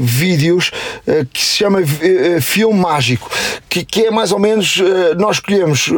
[0.06, 0.72] vídeos
[1.08, 3.30] uh, que se chama uh, Filme Mágico,
[3.70, 4.82] que, que, é mais ou menos
[5.18, 5.92] nós escolhemos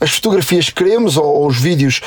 [0.00, 2.00] as fotografias que queremos ou, ou os vídeos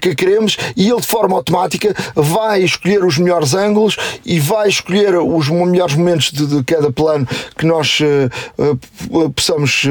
[0.00, 5.16] que queremos e ele de forma automática vai escolher os melhores ângulos e vai escolher
[5.16, 7.98] os melhores momentos de, de cada plano que nós
[9.36, 9.84] possamos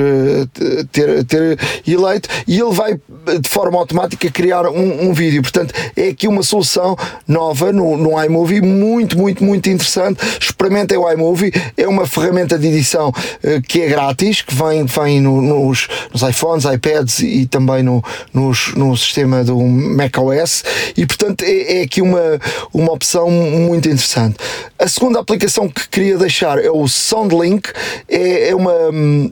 [0.92, 3.00] ter, ter eleito e ele vai
[3.40, 5.42] de forma automática criar um, um vídeo.
[5.42, 6.96] Portanto, é aqui uma solução
[7.28, 10.20] nova no, no iMovie, muito, muito, muito interessante.
[10.40, 14.86] Experimente é o iMovie, é uma ferramenta de edição uh, que é grátis, que vem,
[14.86, 18.04] vem no, nos, nos, iPhones, iPads e também no,
[18.34, 20.64] nos, no sistema do macOS
[20.96, 22.40] e portanto é, é, aqui uma,
[22.74, 24.38] uma opção muito interessante.
[24.80, 27.70] A segunda aplicação que queria deixar é o SoundLink,
[28.08, 28.74] é, é uma,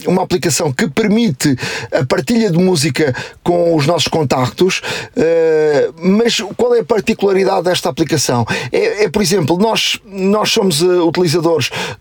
[0.08, 1.56] uma aplicação que permite
[1.92, 4.82] a partilha de música com os nossos contactos,
[5.16, 8.46] uh, mas qual é a particularidade desta aplicação?
[8.72, 11.35] É, é por exemplo, nós, nós somos uh, utilizadores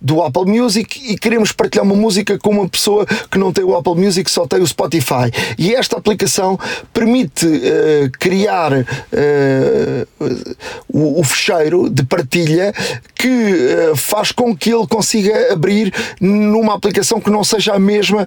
[0.01, 3.76] do Apple Music e queremos partilhar uma música com uma pessoa que não tem o
[3.76, 5.30] Apple Music, só tem o Spotify.
[5.59, 6.59] E esta aplicação
[6.93, 8.85] permite uh, criar uh,
[10.89, 12.72] o, o fecheiro de partilha
[13.14, 18.26] que uh, faz com que ele consiga abrir numa aplicação que não seja a mesma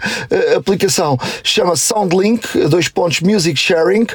[0.55, 1.18] aplicação.
[1.43, 4.08] Chama SoundLink, dois pontos Music Sharing.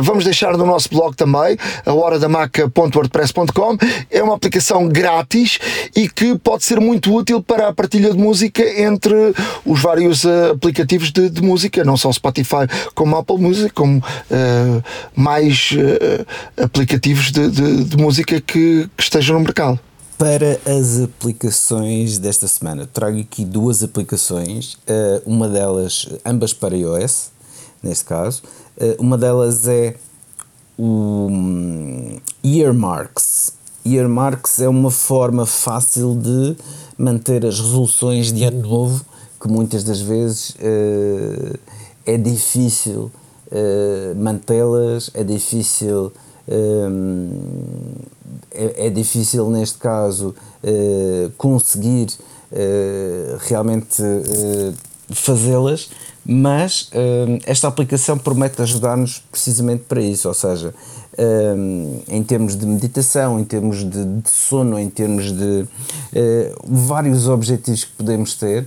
[0.00, 3.76] vamos deixar no nosso blog também, a horadamaca.wordpress.com.
[4.10, 5.58] É uma aplicação grátis
[5.94, 9.14] e que pode ser muito útil para a partilha de música entre
[9.64, 14.84] os vários uh, aplicativos de, de, música, não só Spotify como Apple Music, como uh,
[15.14, 19.78] mais uh, aplicativos de, de, de música que, que estejam no mercado.
[20.16, 24.78] Para as aplicações desta semana, trago aqui duas aplicações,
[25.26, 27.32] uma delas, ambas para iOS,
[27.82, 28.40] neste caso.
[29.00, 29.96] Uma delas é
[30.78, 33.52] o hum, Earmarks
[33.84, 36.56] earmarks é uma forma fácil de
[36.96, 39.04] manter as resoluções de ano novo,
[39.40, 41.58] que muitas das vezes uh,
[42.06, 43.10] é difícil
[43.50, 46.12] uh, mantê-las, é difícil.
[46.46, 48.02] Uh,
[48.50, 50.34] é, é, difícil neste caso
[51.38, 52.08] conseguir
[53.48, 54.02] realmente
[55.08, 55.88] fazê-las,
[56.26, 56.90] mas
[57.46, 60.74] esta aplicação promete ajudar-nos precisamente para isso, ou seja,
[61.18, 65.66] um, em termos de meditação, em termos de, de sono, em termos de uh,
[66.64, 68.62] vários objetivos que podemos ter.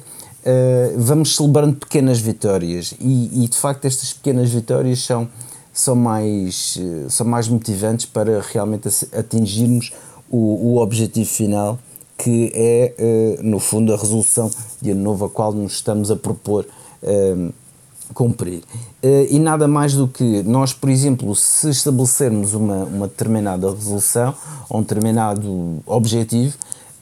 [0.45, 5.27] Uh, vamos celebrando pequenas vitórias e, e, de facto estas pequenas vitórias são,
[5.73, 6.77] são mais,
[7.09, 9.91] são mais motivantes para realmente atingirmos
[10.29, 11.79] o, o objetivo final
[12.15, 14.49] que é, no fundo, a resolução
[14.81, 16.65] de ano novo a qual nos estamos a propor
[18.13, 18.59] cumprir.
[19.03, 24.33] Uh, e nada mais do que nós, por exemplo, se estabelecermos uma, uma determinada resolução
[24.69, 26.55] ou um determinado objetivo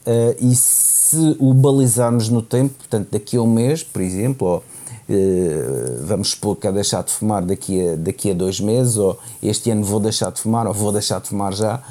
[0.06, 4.58] uh, e se o balizarmos no tempo, portanto, daqui a um mês, por exemplo, ou
[4.58, 9.18] uh, vamos supor que é deixar de fumar daqui a, daqui a dois meses, ou
[9.42, 11.82] este ano vou deixar de fumar, ou vou deixar de fumar já,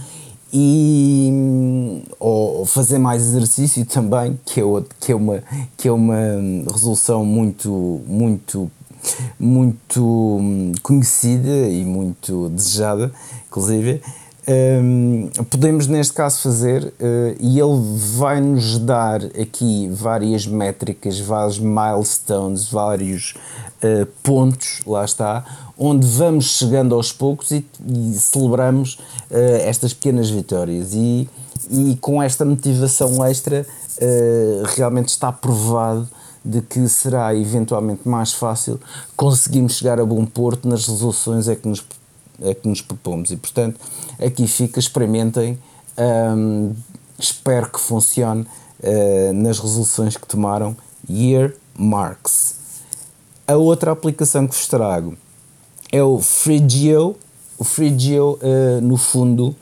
[0.56, 5.44] e ou fazer mais exercício também que é, outro, que é uma
[5.76, 6.16] que é uma
[6.72, 8.70] resolução muito muito
[9.40, 13.12] muito hum, conhecida e muito desejada,
[13.48, 14.02] inclusive.
[14.46, 17.82] Um, podemos neste caso fazer uh, e ele
[18.18, 23.36] vai nos dar aqui várias métricas, vários milestones, vários
[23.82, 25.46] uh, pontos, lá está,
[25.78, 28.96] onde vamos chegando aos poucos e, e celebramos
[29.32, 31.30] uh, estas pequenas vitórias e,
[31.72, 33.66] e com esta motivação extra
[34.76, 36.10] realmente está provado
[36.44, 38.80] de que será eventualmente mais fácil
[39.16, 41.84] conseguirmos chegar a bom porto nas resoluções é que nos,
[42.42, 43.32] é que nos propomos.
[43.32, 43.80] E, portanto,
[44.20, 45.58] aqui fica, experimentem,
[46.36, 46.74] hum,
[47.18, 50.76] espero que funcione uh, nas resoluções que tomaram.
[51.10, 52.56] Year Marks.
[53.48, 55.18] A outra aplicação que vos trago
[55.92, 57.16] é o Frigio.
[57.58, 59.56] O Frigio, uh, no fundo,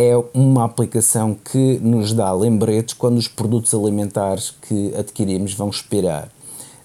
[0.00, 6.28] é uma aplicação que nos dá lembretes quando os produtos alimentares que adquirimos vão expirar.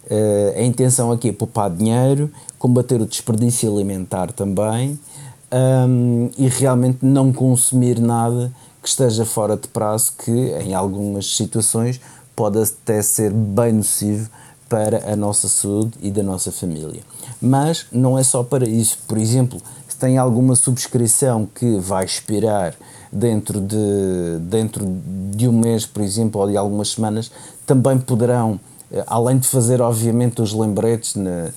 [0.06, 5.00] Uh, a intenção aqui é poupar dinheiro, combater o desperdício alimentar também
[5.88, 8.52] um, e realmente não consumir nada
[8.82, 12.02] que esteja fora de prazo, que em algumas situações
[12.36, 14.28] pode até ser bem nocivo
[14.68, 17.04] para a nossa saúde e da nossa família.
[17.40, 18.98] Mas não é só para isso.
[19.08, 22.74] Por exemplo, se tem alguma subscrição que vai expirar
[23.14, 24.86] dentro de, dentro
[25.32, 27.32] de um mês, por exemplo, ou de algumas semanas,
[27.66, 28.60] também poderão,
[28.92, 31.52] eh, além de fazer, obviamente, os lembretes, né,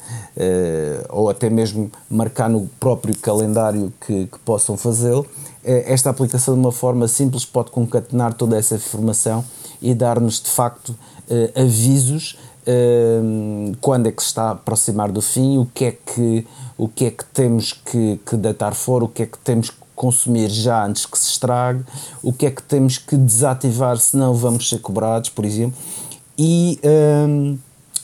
[1.08, 5.26] ou até mesmo marcar no próprio calendário que, que possam fazê-lo,
[5.64, 9.44] esta aplicação, de uma forma simples, pode concatenar toda essa informação
[9.82, 10.94] e dar-nos, de facto,
[11.56, 12.38] avisos
[13.80, 16.46] quando é que se está a aproximar do fim, o que é que,
[16.76, 19.85] o que, é que temos que, que deitar fora, o que é que temos que
[19.96, 21.82] consumir já antes que se estrague,
[22.22, 25.76] o que é que temos que desativar, senão vamos ser cobrados, por exemplo.
[26.38, 27.58] E hum,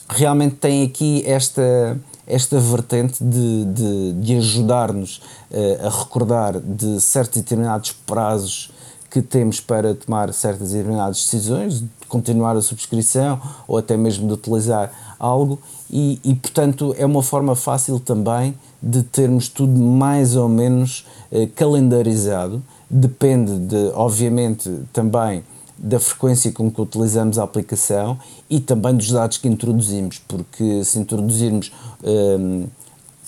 [0.09, 5.17] realmente tem aqui esta, esta vertente de, de, de ajudar-nos
[5.51, 8.71] uh, a recordar de certos determinados prazos
[9.11, 14.33] que temos para tomar certas determinadas decisões, de continuar a subscrição ou até mesmo de
[14.33, 15.61] utilizar algo,
[15.93, 21.47] e, e portanto é uma forma fácil também de termos tudo mais ou menos eh,
[21.55, 22.63] calendarizado.
[22.89, 25.43] Depende, de, obviamente, também
[25.77, 28.17] da frequência com que utilizamos a aplicação
[28.49, 31.71] e também dos dados que introduzimos, porque se introduzirmos
[32.03, 32.65] eh,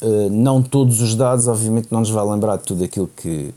[0.01, 3.53] eh, não todos os dados, obviamente não nos vai lembrar de tudo aquilo que,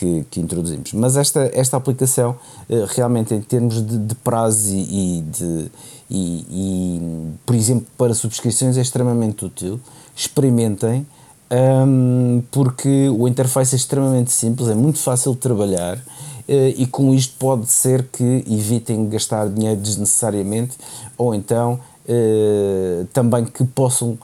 [0.00, 0.94] que, que introduzimos.
[0.94, 2.34] Mas esta, esta aplicação,
[2.70, 5.70] eh, realmente, em termos de, de prazo e, de.
[6.10, 9.78] E, e, por exemplo, para subscrições é extremamente útil.
[10.16, 11.06] Experimentem,
[11.52, 16.02] um, porque o interface é extremamente simples, é muito fácil de trabalhar uh,
[16.48, 20.76] e com isto pode ser que evitem gastar dinheiro desnecessariamente
[21.16, 24.18] ou então uh, também que possam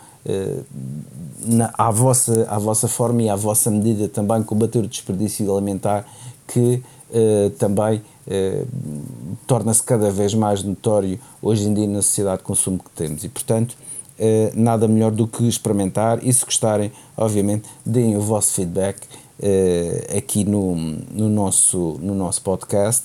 [1.46, 6.04] na, à, vossa, à vossa forma e à vossa medida também combater o desperdício alimentar
[6.46, 6.82] que
[7.58, 8.02] também
[9.46, 13.28] torna-se cada vez mais notório hoje em dia na sociedade de consumo que temos e
[13.28, 13.76] portanto
[14.18, 19.06] eh, nada melhor do que experimentar e se gostarem, obviamente, deem o vosso feedback
[20.16, 23.04] aqui no, no, nosso, no nosso podcast.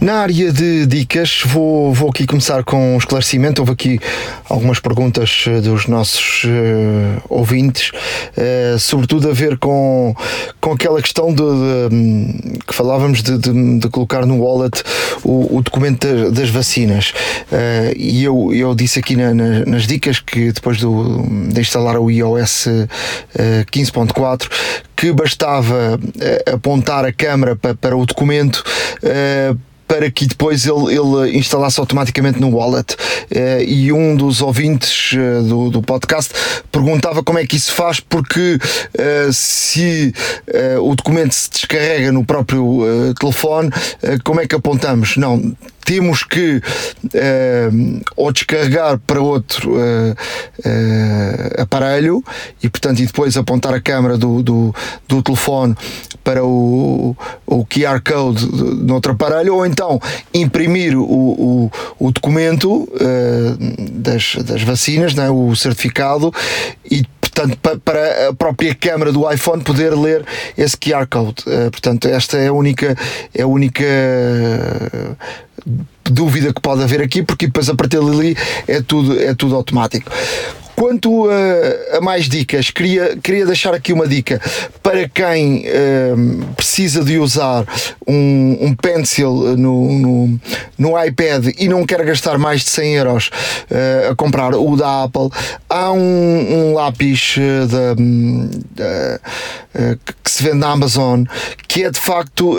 [0.00, 3.60] Na área de dicas, vou, vou aqui começar com um esclarecimento.
[3.60, 4.00] Houve aqui
[4.48, 10.14] algumas perguntas eh, dos nossos uh, ouvintes, uh, sobretudo a ver com,
[10.58, 14.82] com aquela questão de, de que falávamos de, de, de, colocar no wallet
[15.22, 17.12] o, o documento das vacinas.
[17.52, 21.22] Uh, e eu, eu disse aqui na, na, nas dicas que depois do,
[21.52, 22.68] de instalar o iOS
[23.70, 24.48] 15.4
[24.96, 26.00] que bastava
[26.52, 28.64] apontar a câmera para o documento
[29.90, 32.94] para que depois ele, ele instalasse automaticamente no wallet.
[32.94, 36.32] Uh, e um dos ouvintes uh, do, do podcast
[36.70, 38.56] perguntava como é que isso faz, porque
[39.32, 40.14] se
[40.80, 42.80] o documento se descarrega no próprio
[43.18, 43.70] telefone,
[44.24, 45.16] como é que apontamos?
[45.16, 46.62] Não, temos que
[48.16, 49.74] ou descarregar para outro
[51.58, 52.22] aparelho
[52.62, 54.74] e portanto e depois apontar a câmera do, do,
[55.08, 55.74] do telefone
[56.22, 57.16] para o,
[57.46, 60.00] o QR Code no outro aparelho ou então
[60.32, 62.88] imprimir o, o, o documento
[63.92, 66.32] das, das vacinas, né, o certificado
[66.90, 70.24] e portanto, para a própria câmara do iPhone poder ler
[70.58, 71.44] esse QR Code.
[71.70, 72.96] portanto, esta é a única,
[73.34, 73.84] é a única
[76.04, 80.10] dúvida que pode haver aqui, porque depois a partir dali é tudo, é tudo automático.
[80.80, 84.40] Quanto a, a, mais dicas, queria, queria deixar aqui uma dica
[84.82, 87.66] para quem uh, precisa de usar
[88.08, 90.40] um, um pencil no, no,
[90.78, 93.30] no, iPad e não quer gastar mais de 100 euros
[93.70, 95.28] uh, a comprar o da Apple.
[95.68, 95.98] Há um,
[96.70, 97.66] um lápis uh,
[98.74, 99.20] da,
[100.24, 101.24] que se vende na Amazon
[101.68, 102.56] que é de facto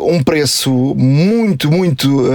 [0.00, 2.26] um preço muito, muito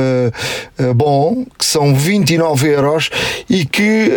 [0.96, 3.10] bom, que são 29 euros
[3.50, 4.10] e que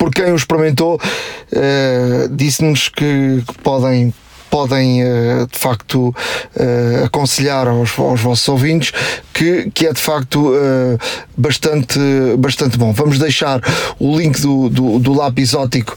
[0.00, 4.14] por quem o experimentou, uh, disse-nos que, que podem
[4.50, 8.92] podem uh, de facto uh, aconselhar aos, aos, vossos ouvintes
[9.32, 10.98] que, que é de facto uh,
[11.36, 11.98] bastante,
[12.36, 12.92] bastante bom.
[12.92, 13.60] Vamos deixar
[13.98, 15.96] o link do, do, do lápis ótico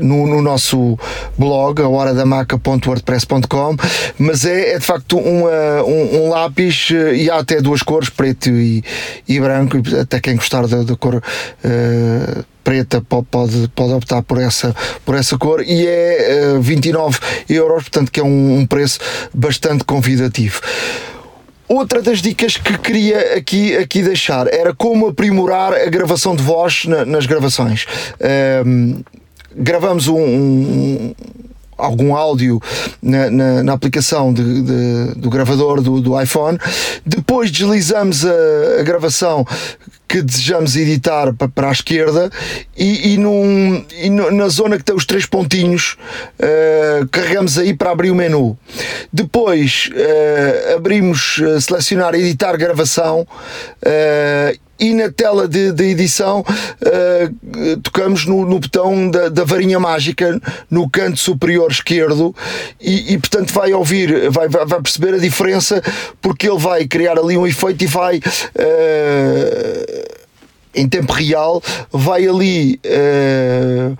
[0.00, 0.98] no, no, nosso
[1.38, 3.76] blog, a horadamaca.wordpress.com,
[4.18, 8.48] mas é, é, de facto uma, um, um, lápis e há até duas cores, preto
[8.48, 8.82] e,
[9.28, 11.22] e branco, até quem gostar da, da cor
[12.62, 17.84] preta pode, pode optar por essa, por essa cor e é uh, eh, 29 euros,
[17.84, 18.98] portanto que é um, um preço
[19.32, 20.60] bastante convidativo.
[21.68, 26.84] Outra das dicas que queria aqui, aqui deixar era como aprimorar a gravação de voz
[26.84, 27.86] na, nas gravações.
[28.20, 29.00] Um, ehm,
[29.56, 31.14] gravamos um, um
[31.84, 32.60] algum áudio
[33.02, 36.58] na, na, na aplicação de, de, do gravador do, do iPhone.
[37.04, 39.44] Depois deslizamos a, a gravação
[40.12, 42.30] que desejamos editar para, a esquerda
[42.76, 45.96] e, e, num, e na zona que tem os três pontinhos
[46.38, 48.58] uh, carregamos aí para abrir o menu.
[49.10, 53.26] Depois uh, abrimos uh, selecionar editar gravação
[54.82, 60.40] e na tela de, de edição uh, tocamos no, no botão da, da, varinha mágica
[60.68, 62.34] no canto superior esquerdo.
[62.80, 65.80] E, e portanto vai ouvir, vai, vai, perceber a diferença
[66.20, 68.22] porque ele vai criar ali um efeito e vai uh,
[70.74, 71.62] em tempo real
[71.92, 73.96] vai ali uh,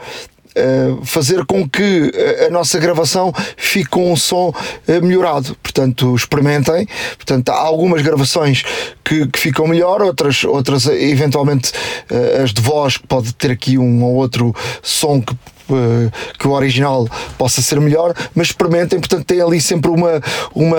[0.57, 2.13] uh, fazer com que
[2.47, 5.57] a nossa gravação fique com um som uh, melhorado.
[5.63, 6.87] Portanto, experimentem.
[7.17, 8.63] Portanto, há algumas gravações
[9.05, 11.73] que, que ficam melhor, outras, outras eventualmente
[12.43, 15.35] as de voz, que pode ter aqui um ou outro som que
[16.39, 17.07] que o original
[17.39, 20.21] possa ser melhor, mas experimentem, portanto, tem ali sempre uma,
[20.55, 20.79] uma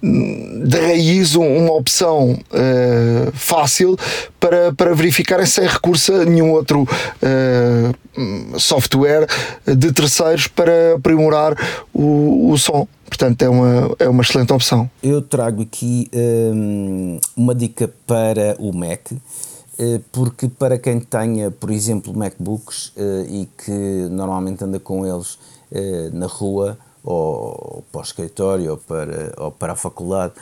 [0.00, 3.96] de raiz, uma opção uh, fácil
[4.38, 9.26] para, para verificarem sem recurso a nenhum outro uh, software
[9.66, 11.56] de terceiros para aprimorar
[11.92, 12.86] o, o som.
[13.06, 14.88] Portanto, é uma, é uma excelente opção.
[15.02, 19.16] Eu trago aqui um, uma dica para o Mac eh,
[20.10, 25.38] porque para quem tenha, por exemplo, MacBooks eh, e que normalmente anda com eles
[25.70, 30.34] eh, na rua ou para o escritório ou para, ou para a faculdade,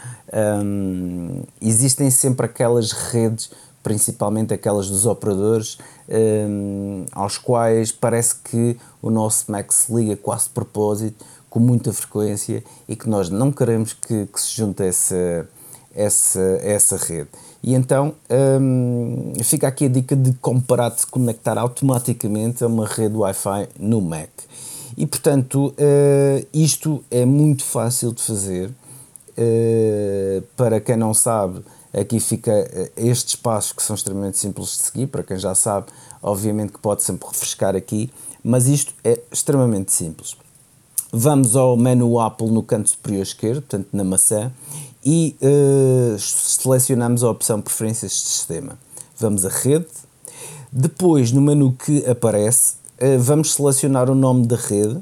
[0.64, 3.50] um, existem sempre aquelas redes,
[3.82, 5.78] principalmente aquelas dos operadores,
[6.08, 11.92] um, aos quais parece que o nosso Mac se liga quase de propósito, com muita
[11.92, 15.48] frequência e que nós não queremos que, que se junte a essa,
[15.94, 17.28] essa, essa rede.
[17.66, 18.14] E então
[18.60, 24.30] hum, fica aqui a dica de comparar-te conectar automaticamente a uma rede Wi-Fi no Mac.
[24.96, 28.70] E portanto, uh, isto é muito fácil de fazer.
[29.36, 31.60] Uh, para quem não sabe,
[31.92, 35.08] aqui fica uh, estes passos que são extremamente simples de seguir.
[35.08, 35.88] Para quem já sabe,
[36.22, 38.08] obviamente que pode sempre refrescar aqui,
[38.44, 40.36] mas isto é extremamente simples.
[41.12, 44.52] Vamos ao menu Apple no canto superior esquerdo, portanto na maçã,
[45.08, 48.76] e uh, selecionamos a opção Preferências de Sistema.
[49.16, 49.86] Vamos a Rede.
[50.72, 55.00] Depois, no menu que aparece, uh, vamos selecionar o nome da rede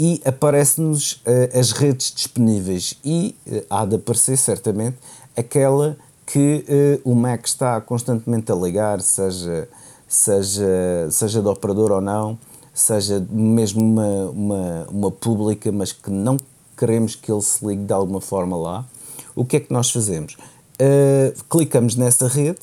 [0.00, 3.36] e aparece-nos uh, as redes disponíveis e
[3.70, 4.96] há de aparecer certamente
[5.36, 5.96] aquela
[6.26, 6.64] que
[7.04, 9.68] o Mac está constantemente a ligar, seja,
[10.08, 12.38] seja, seja de operador ou não,
[12.72, 16.38] seja mesmo uma, uma, uma pública, mas que não
[16.78, 18.86] queremos que ele se ligue de alguma forma lá,
[19.34, 20.36] o que é que nós fazemos?
[20.74, 22.58] Uh, clicamos nessa rede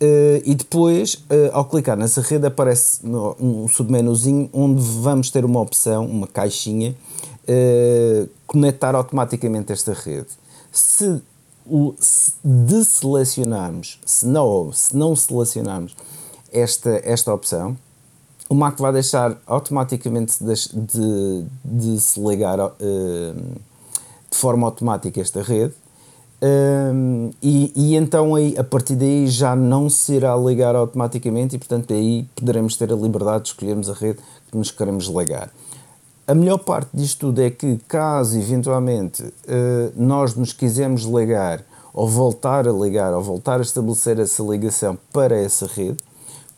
[0.00, 5.60] uh, e depois, uh, ao clicar nessa rede, aparece um submenuzinho onde vamos ter uma
[5.60, 6.96] opção, uma caixinha,
[8.46, 10.28] conectar automaticamente esta rede.
[10.70, 11.22] Se,
[11.64, 15.96] o, se deselecionarmos, se não, se não selecionarmos
[16.52, 17.74] esta, esta opção,
[18.50, 22.58] o Mac vai deixar automaticamente de, de, de se ligar
[24.30, 25.74] de forma automática esta rede
[26.40, 31.58] um, e, e, então aí, a partir daí já não se irá ligar automaticamente e
[31.58, 34.20] portanto aí poderemos ter a liberdade de escolhermos a rede
[34.50, 35.50] que nos queremos ligar.
[36.28, 42.06] A melhor parte disto tudo é que caso eventualmente uh, nós nos quisermos ligar ou
[42.06, 45.96] voltar a ligar ou voltar a estabelecer essa ligação para essa rede,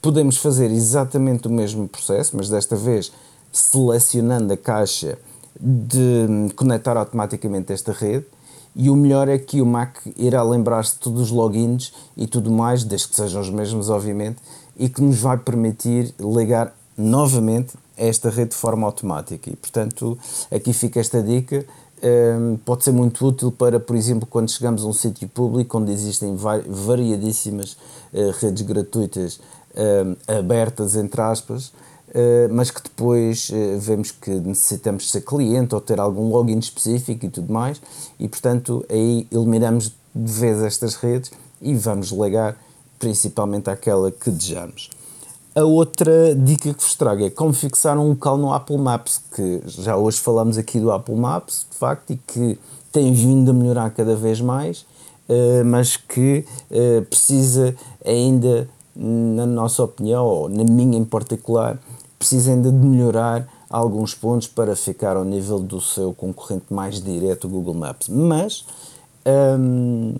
[0.02, 3.10] podemos fazer exatamente o mesmo processo, mas desta vez
[3.50, 5.16] selecionando a caixa
[5.58, 8.26] de conectar automaticamente esta rede
[8.74, 12.50] e o melhor é que o Mac irá lembrar-se de todos os logins e tudo
[12.50, 14.38] mais, desde que sejam os mesmos, obviamente,
[14.76, 19.50] e que nos vai permitir ligar novamente a esta rede de forma automática.
[19.50, 20.18] E, portanto,
[20.50, 21.64] aqui fica esta dica.
[22.02, 25.92] Um, pode ser muito útil para, por exemplo, quando chegamos a um sítio público onde
[25.92, 27.76] existem variadíssimas
[28.12, 29.38] uh, redes gratuitas
[29.74, 31.72] uh, abertas, entre aspas,
[32.50, 37.28] mas que depois uh, vemos que necessitamos ser cliente ou ter algum login específico e
[37.28, 37.80] tudo mais,
[38.18, 41.30] e portanto aí eliminamos de vez estas redes
[41.62, 42.56] e vamos ligar
[42.98, 44.90] principalmente àquela que desejamos.
[45.54, 49.62] A outra dica que vos trago é como fixar um local no Apple Maps, que
[49.66, 52.58] já hoje falamos aqui do Apple Maps, de facto, e que
[52.92, 54.80] tem vindo a melhorar cada vez mais,
[55.28, 56.44] uh, mas que
[57.08, 61.78] precisa ainda na nossa opinião, ou na minha em particular,
[62.20, 67.48] precisa ainda de melhorar alguns pontos para ficar ao nível do seu concorrente mais direto,
[67.48, 68.10] Google Maps.
[68.10, 68.66] Mas,
[69.58, 70.14] um,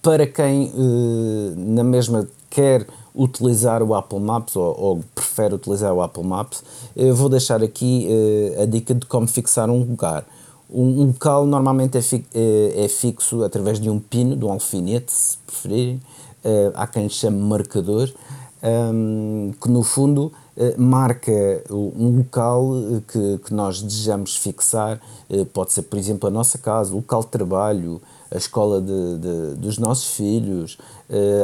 [0.00, 6.00] para quem uh, na mesma quer utilizar o Apple Maps ou, ou, prefere utilizar o
[6.00, 6.64] Apple Maps,
[6.96, 10.24] eu vou deixar aqui uh, a dica de como fixar um lugar.
[10.70, 14.50] Um, um local normalmente é, fi, é, é, fixo através de um pino, de um
[14.50, 16.00] alfinete, se preferirem.
[16.42, 18.10] Uh, há quem chame marcador,
[18.62, 20.45] um, que no fundo uh,
[20.78, 26.30] marca um local eh, que, que nós desejamos fixar, uh, pode ser, por exemplo, a
[26.30, 28.00] nossa casa, o local de trabalho,
[28.30, 30.78] a escola de, de dos nossos filhos,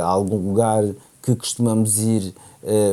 [0.02, 0.82] algum lugar
[1.22, 2.34] que costumamos ir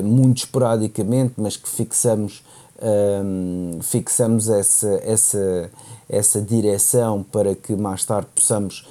[0.03, 2.43] muito esporadicamente, mas que fixamos,
[2.79, 5.71] um, fixamos essa, essa,
[6.07, 8.87] essa direção para que mais tarde possamos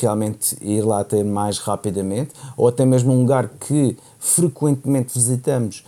[0.00, 5.84] realmente ir lá até mais rapidamente, ou até mesmo um lugar que frequentemente visitamos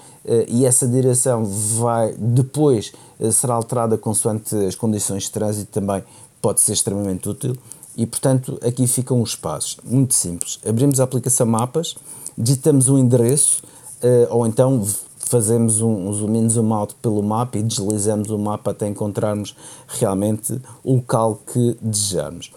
[0.48, 6.02] e essa direção vai depois uh, será alterada consoante as condições de trânsito também
[6.40, 7.56] pode ser extremamente útil
[7.96, 10.58] e portanto aqui ficam os passos, muito simples.
[10.66, 11.96] Abrimos a aplicação Mapas,
[12.38, 13.62] digitamos um endereço
[14.02, 14.86] uh, ou então
[15.18, 19.56] fazemos um zoom in, zoom out pelo mapa e deslizamos o mapa até encontrarmos
[19.88, 22.52] realmente o local que desejamos.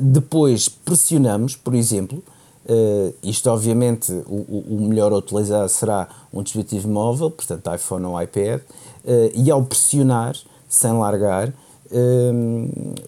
[0.00, 2.22] depois pressionamos, por exemplo,
[2.70, 8.22] Uh, isto, obviamente, o, o, melhor a utilizar será um dispositivo móvel, portanto, iPhone ou
[8.22, 10.36] iPad, uh, e ao pressionar,
[10.68, 11.52] sem largar, uh,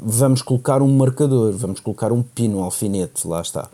[0.01, 3.71] vamos colocar um marcador, vamos colocar um pino, um alfinete, lá está.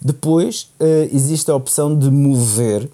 [0.00, 0.70] Depois
[1.10, 2.88] existe a opção de mover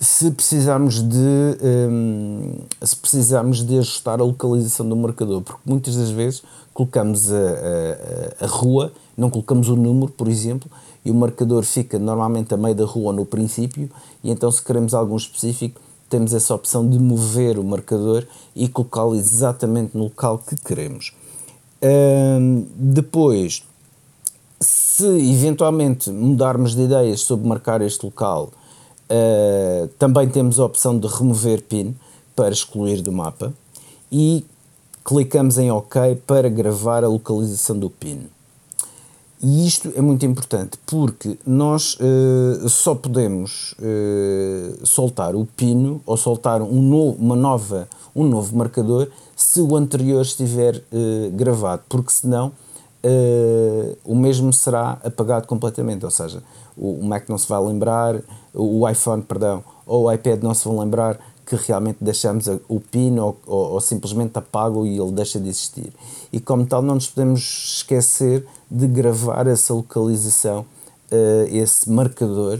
[0.00, 1.56] se precisarmos de
[1.88, 6.42] um, se precisarmos de ajustar a localização do marcador, porque muitas das vezes
[6.74, 10.68] colocamos a, a, a rua, não colocamos o número, por exemplo,
[11.04, 13.90] e o marcador fica normalmente a meio da rua no princípio,
[14.22, 19.14] e então se queremos algum específico, temos essa opção de mover o marcador e colocá-lo
[19.14, 21.14] exatamente no local que queremos.
[22.76, 23.64] Depois,
[24.60, 28.50] se eventualmente mudarmos de ideias sobre marcar este local,
[29.10, 31.96] uh, também temos a opção de remover PIN
[32.36, 33.52] para excluir do mapa
[34.10, 34.44] e
[35.04, 38.28] clicamos em OK para gravar a localização do PIN.
[39.42, 46.16] E isto é muito importante porque nós uh, só podemos uh, soltar o pino ou
[46.16, 52.12] soltar um novo, uma nova, um novo marcador se o anterior estiver uh, gravado, porque
[52.12, 52.52] senão
[54.04, 56.40] o mesmo será apagado completamente, ou seja,
[56.76, 58.22] o, o Mac não se vai lembrar,
[58.54, 63.18] o iPhone, perdão, ou o iPad não se vão lembrar que realmente deixamos o PIN
[63.18, 65.92] ou, ou, ou, simplesmente apago e ele deixa de existir.
[66.32, 67.40] E como tal, não nos podemos
[67.78, 70.60] esquecer de gravar essa localização,
[71.12, 72.58] uh, esse marcador,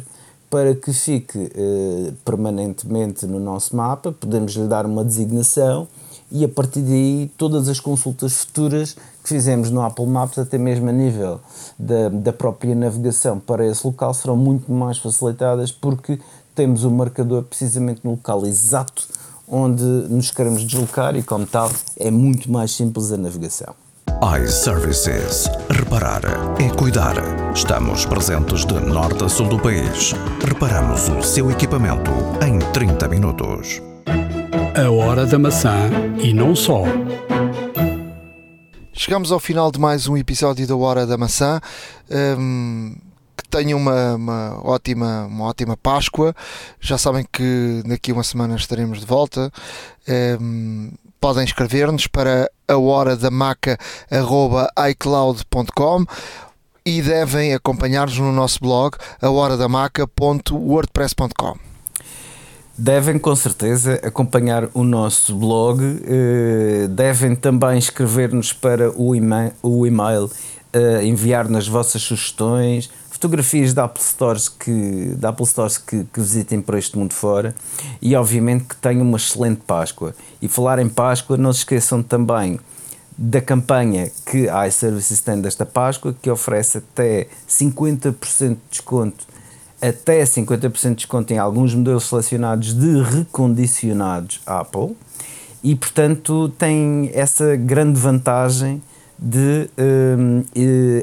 [0.51, 4.13] para que fique uh, permanentemente no nosso mapa.
[4.13, 5.89] Podemos lhe dar uma designação
[6.31, 10.91] e a partir daí todas as consultas futuras que fizemos no Apple Maps, até mesmo
[10.91, 11.41] a nível
[11.79, 16.19] da, da própria navegação para esse local, serão muito mais facilitadas porque
[16.55, 19.09] temos o marcador precisamente no local exato
[19.49, 23.75] onde nos queremos deslocar e, como tal, é muito mais simples a navegação
[24.23, 25.51] iServices.
[25.69, 26.23] Reparar
[26.61, 27.17] é cuidar.
[27.53, 30.13] Estamos presentes de norte a sul do país.
[30.47, 33.83] Reparamos o seu equipamento em 30 minutos.
[34.81, 35.91] A hora da maçã
[36.23, 36.85] e não só.
[38.93, 41.61] Chegamos ao final de mais um episódio da Hora da Maçã.
[42.39, 42.95] Um,
[43.37, 46.33] que tenham uma, uma, ótima, uma ótima Páscoa.
[46.81, 49.51] Já sabem que daqui a uma semana estaremos de volta.
[50.41, 50.93] Um,
[51.23, 56.05] podem escrever-nos para a hora da maca.icloud.com
[56.85, 61.57] e devem acompanhar-nos no nosso blog ahoradamaca.wordpress.com
[62.77, 70.29] Devem com certeza acompanhar o nosso blog, eh, devem também escrever-nos para o e-mail,
[70.73, 72.91] eh, enviar nas vossas sugestões,
[73.23, 77.55] fotografias da Apple Stores que, da Apple Stores que, que, visitem por este mundo fora
[78.01, 80.13] e obviamente que tenham uma excelente Páscoa.
[80.41, 82.59] E falar em Páscoa, não se esqueçam também
[83.17, 89.25] da campanha que a iServices tem desta Páscoa, que oferece até 50% de desconto,
[89.81, 94.97] até 50% de desconto em alguns modelos selecionados de recondicionados Apple
[95.63, 98.83] e portanto tem essa grande vantagem
[99.19, 100.45] de um,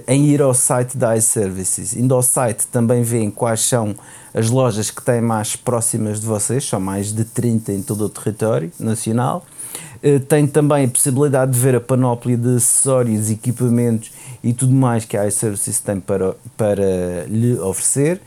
[0.08, 1.96] em ir ao site da iServices.
[1.96, 3.96] Indo ao site também veem quais são
[4.34, 8.10] as lojas que têm mais próximas de vocês, são mais de 30 em todo o
[8.10, 9.46] território nacional.
[10.04, 14.12] Uh, tem também a possibilidade de ver a panóplia de acessórios, equipamentos
[14.44, 18.22] e tudo mais que a iServices tem para, para lhe oferecer.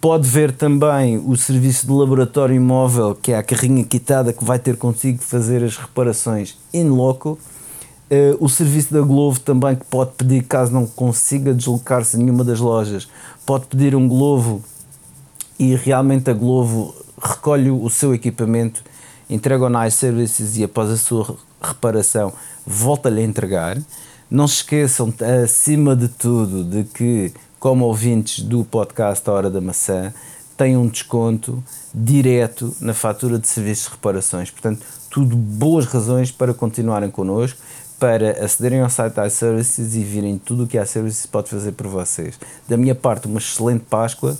[0.00, 4.58] Pode ver também o serviço de laboratório móvel, que é a carrinha quitada que vai
[4.58, 7.38] ter consigo fazer as reparações in loco
[8.08, 12.44] Uh, o serviço da Glovo também que pode pedir, caso não consiga deslocar-se a nenhuma
[12.44, 13.08] das lojas,
[13.44, 14.62] pode pedir um Glovo
[15.58, 18.82] e realmente a Glovo recolhe o seu equipamento,
[19.28, 22.32] entrega ao Nice Services e após a sua reparação
[22.64, 23.76] volta-lhe a entregar.
[24.30, 25.12] Não se esqueçam,
[25.44, 30.12] acima de tudo, de que, como ouvintes do podcast A Hora da Maçã,
[30.56, 31.62] têm um desconto
[31.94, 34.50] direto na fatura de serviços de reparações.
[34.50, 37.58] Portanto, tudo boas razões para continuarem connosco
[37.98, 41.86] para acederem ao site iServices e virem tudo o que a iServices pode fazer por
[41.86, 42.38] vocês.
[42.68, 44.36] Da minha parte, uma excelente Páscoa,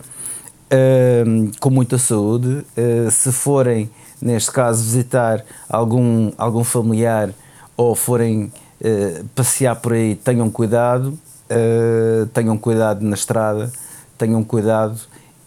[0.67, 2.65] uh, com muita saúde.
[2.77, 3.91] Uh, se forem,
[4.21, 7.31] neste caso, visitar algum, algum familiar
[7.77, 13.71] ou forem uh, passear por aí, tenham cuidado, eh, tenham cuidado na estrada,
[14.19, 14.99] tenham cuidado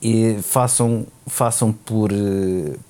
[0.02, 2.10] e façam, façam por,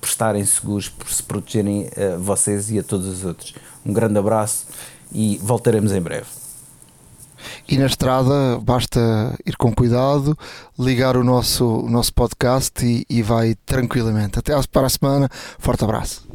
[0.00, 3.52] por estarem seguros, por se protegerem a vocês e a todos os outros.
[3.84, 4.66] Um grande abraço
[5.12, 6.26] e voltaremos em breve.
[7.68, 10.36] E na estrada basta ir com cuidado,
[10.78, 14.38] ligar o nosso, o nosso podcast e, e vai tranquilamente.
[14.38, 15.28] Até para a semana.
[15.58, 16.28] Forte abraço.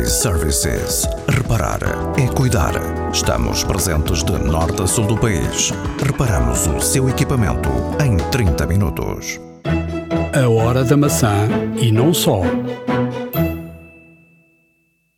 [0.00, 1.06] iServices.
[1.28, 1.80] Reparar
[2.16, 2.72] é cuidar.
[3.12, 5.72] Estamos presentes de norte a sul do país.
[6.04, 7.68] Reparamos o seu equipamento
[8.02, 9.40] em 30 minutos.
[10.34, 11.48] A hora da maçã
[11.80, 12.42] e não só.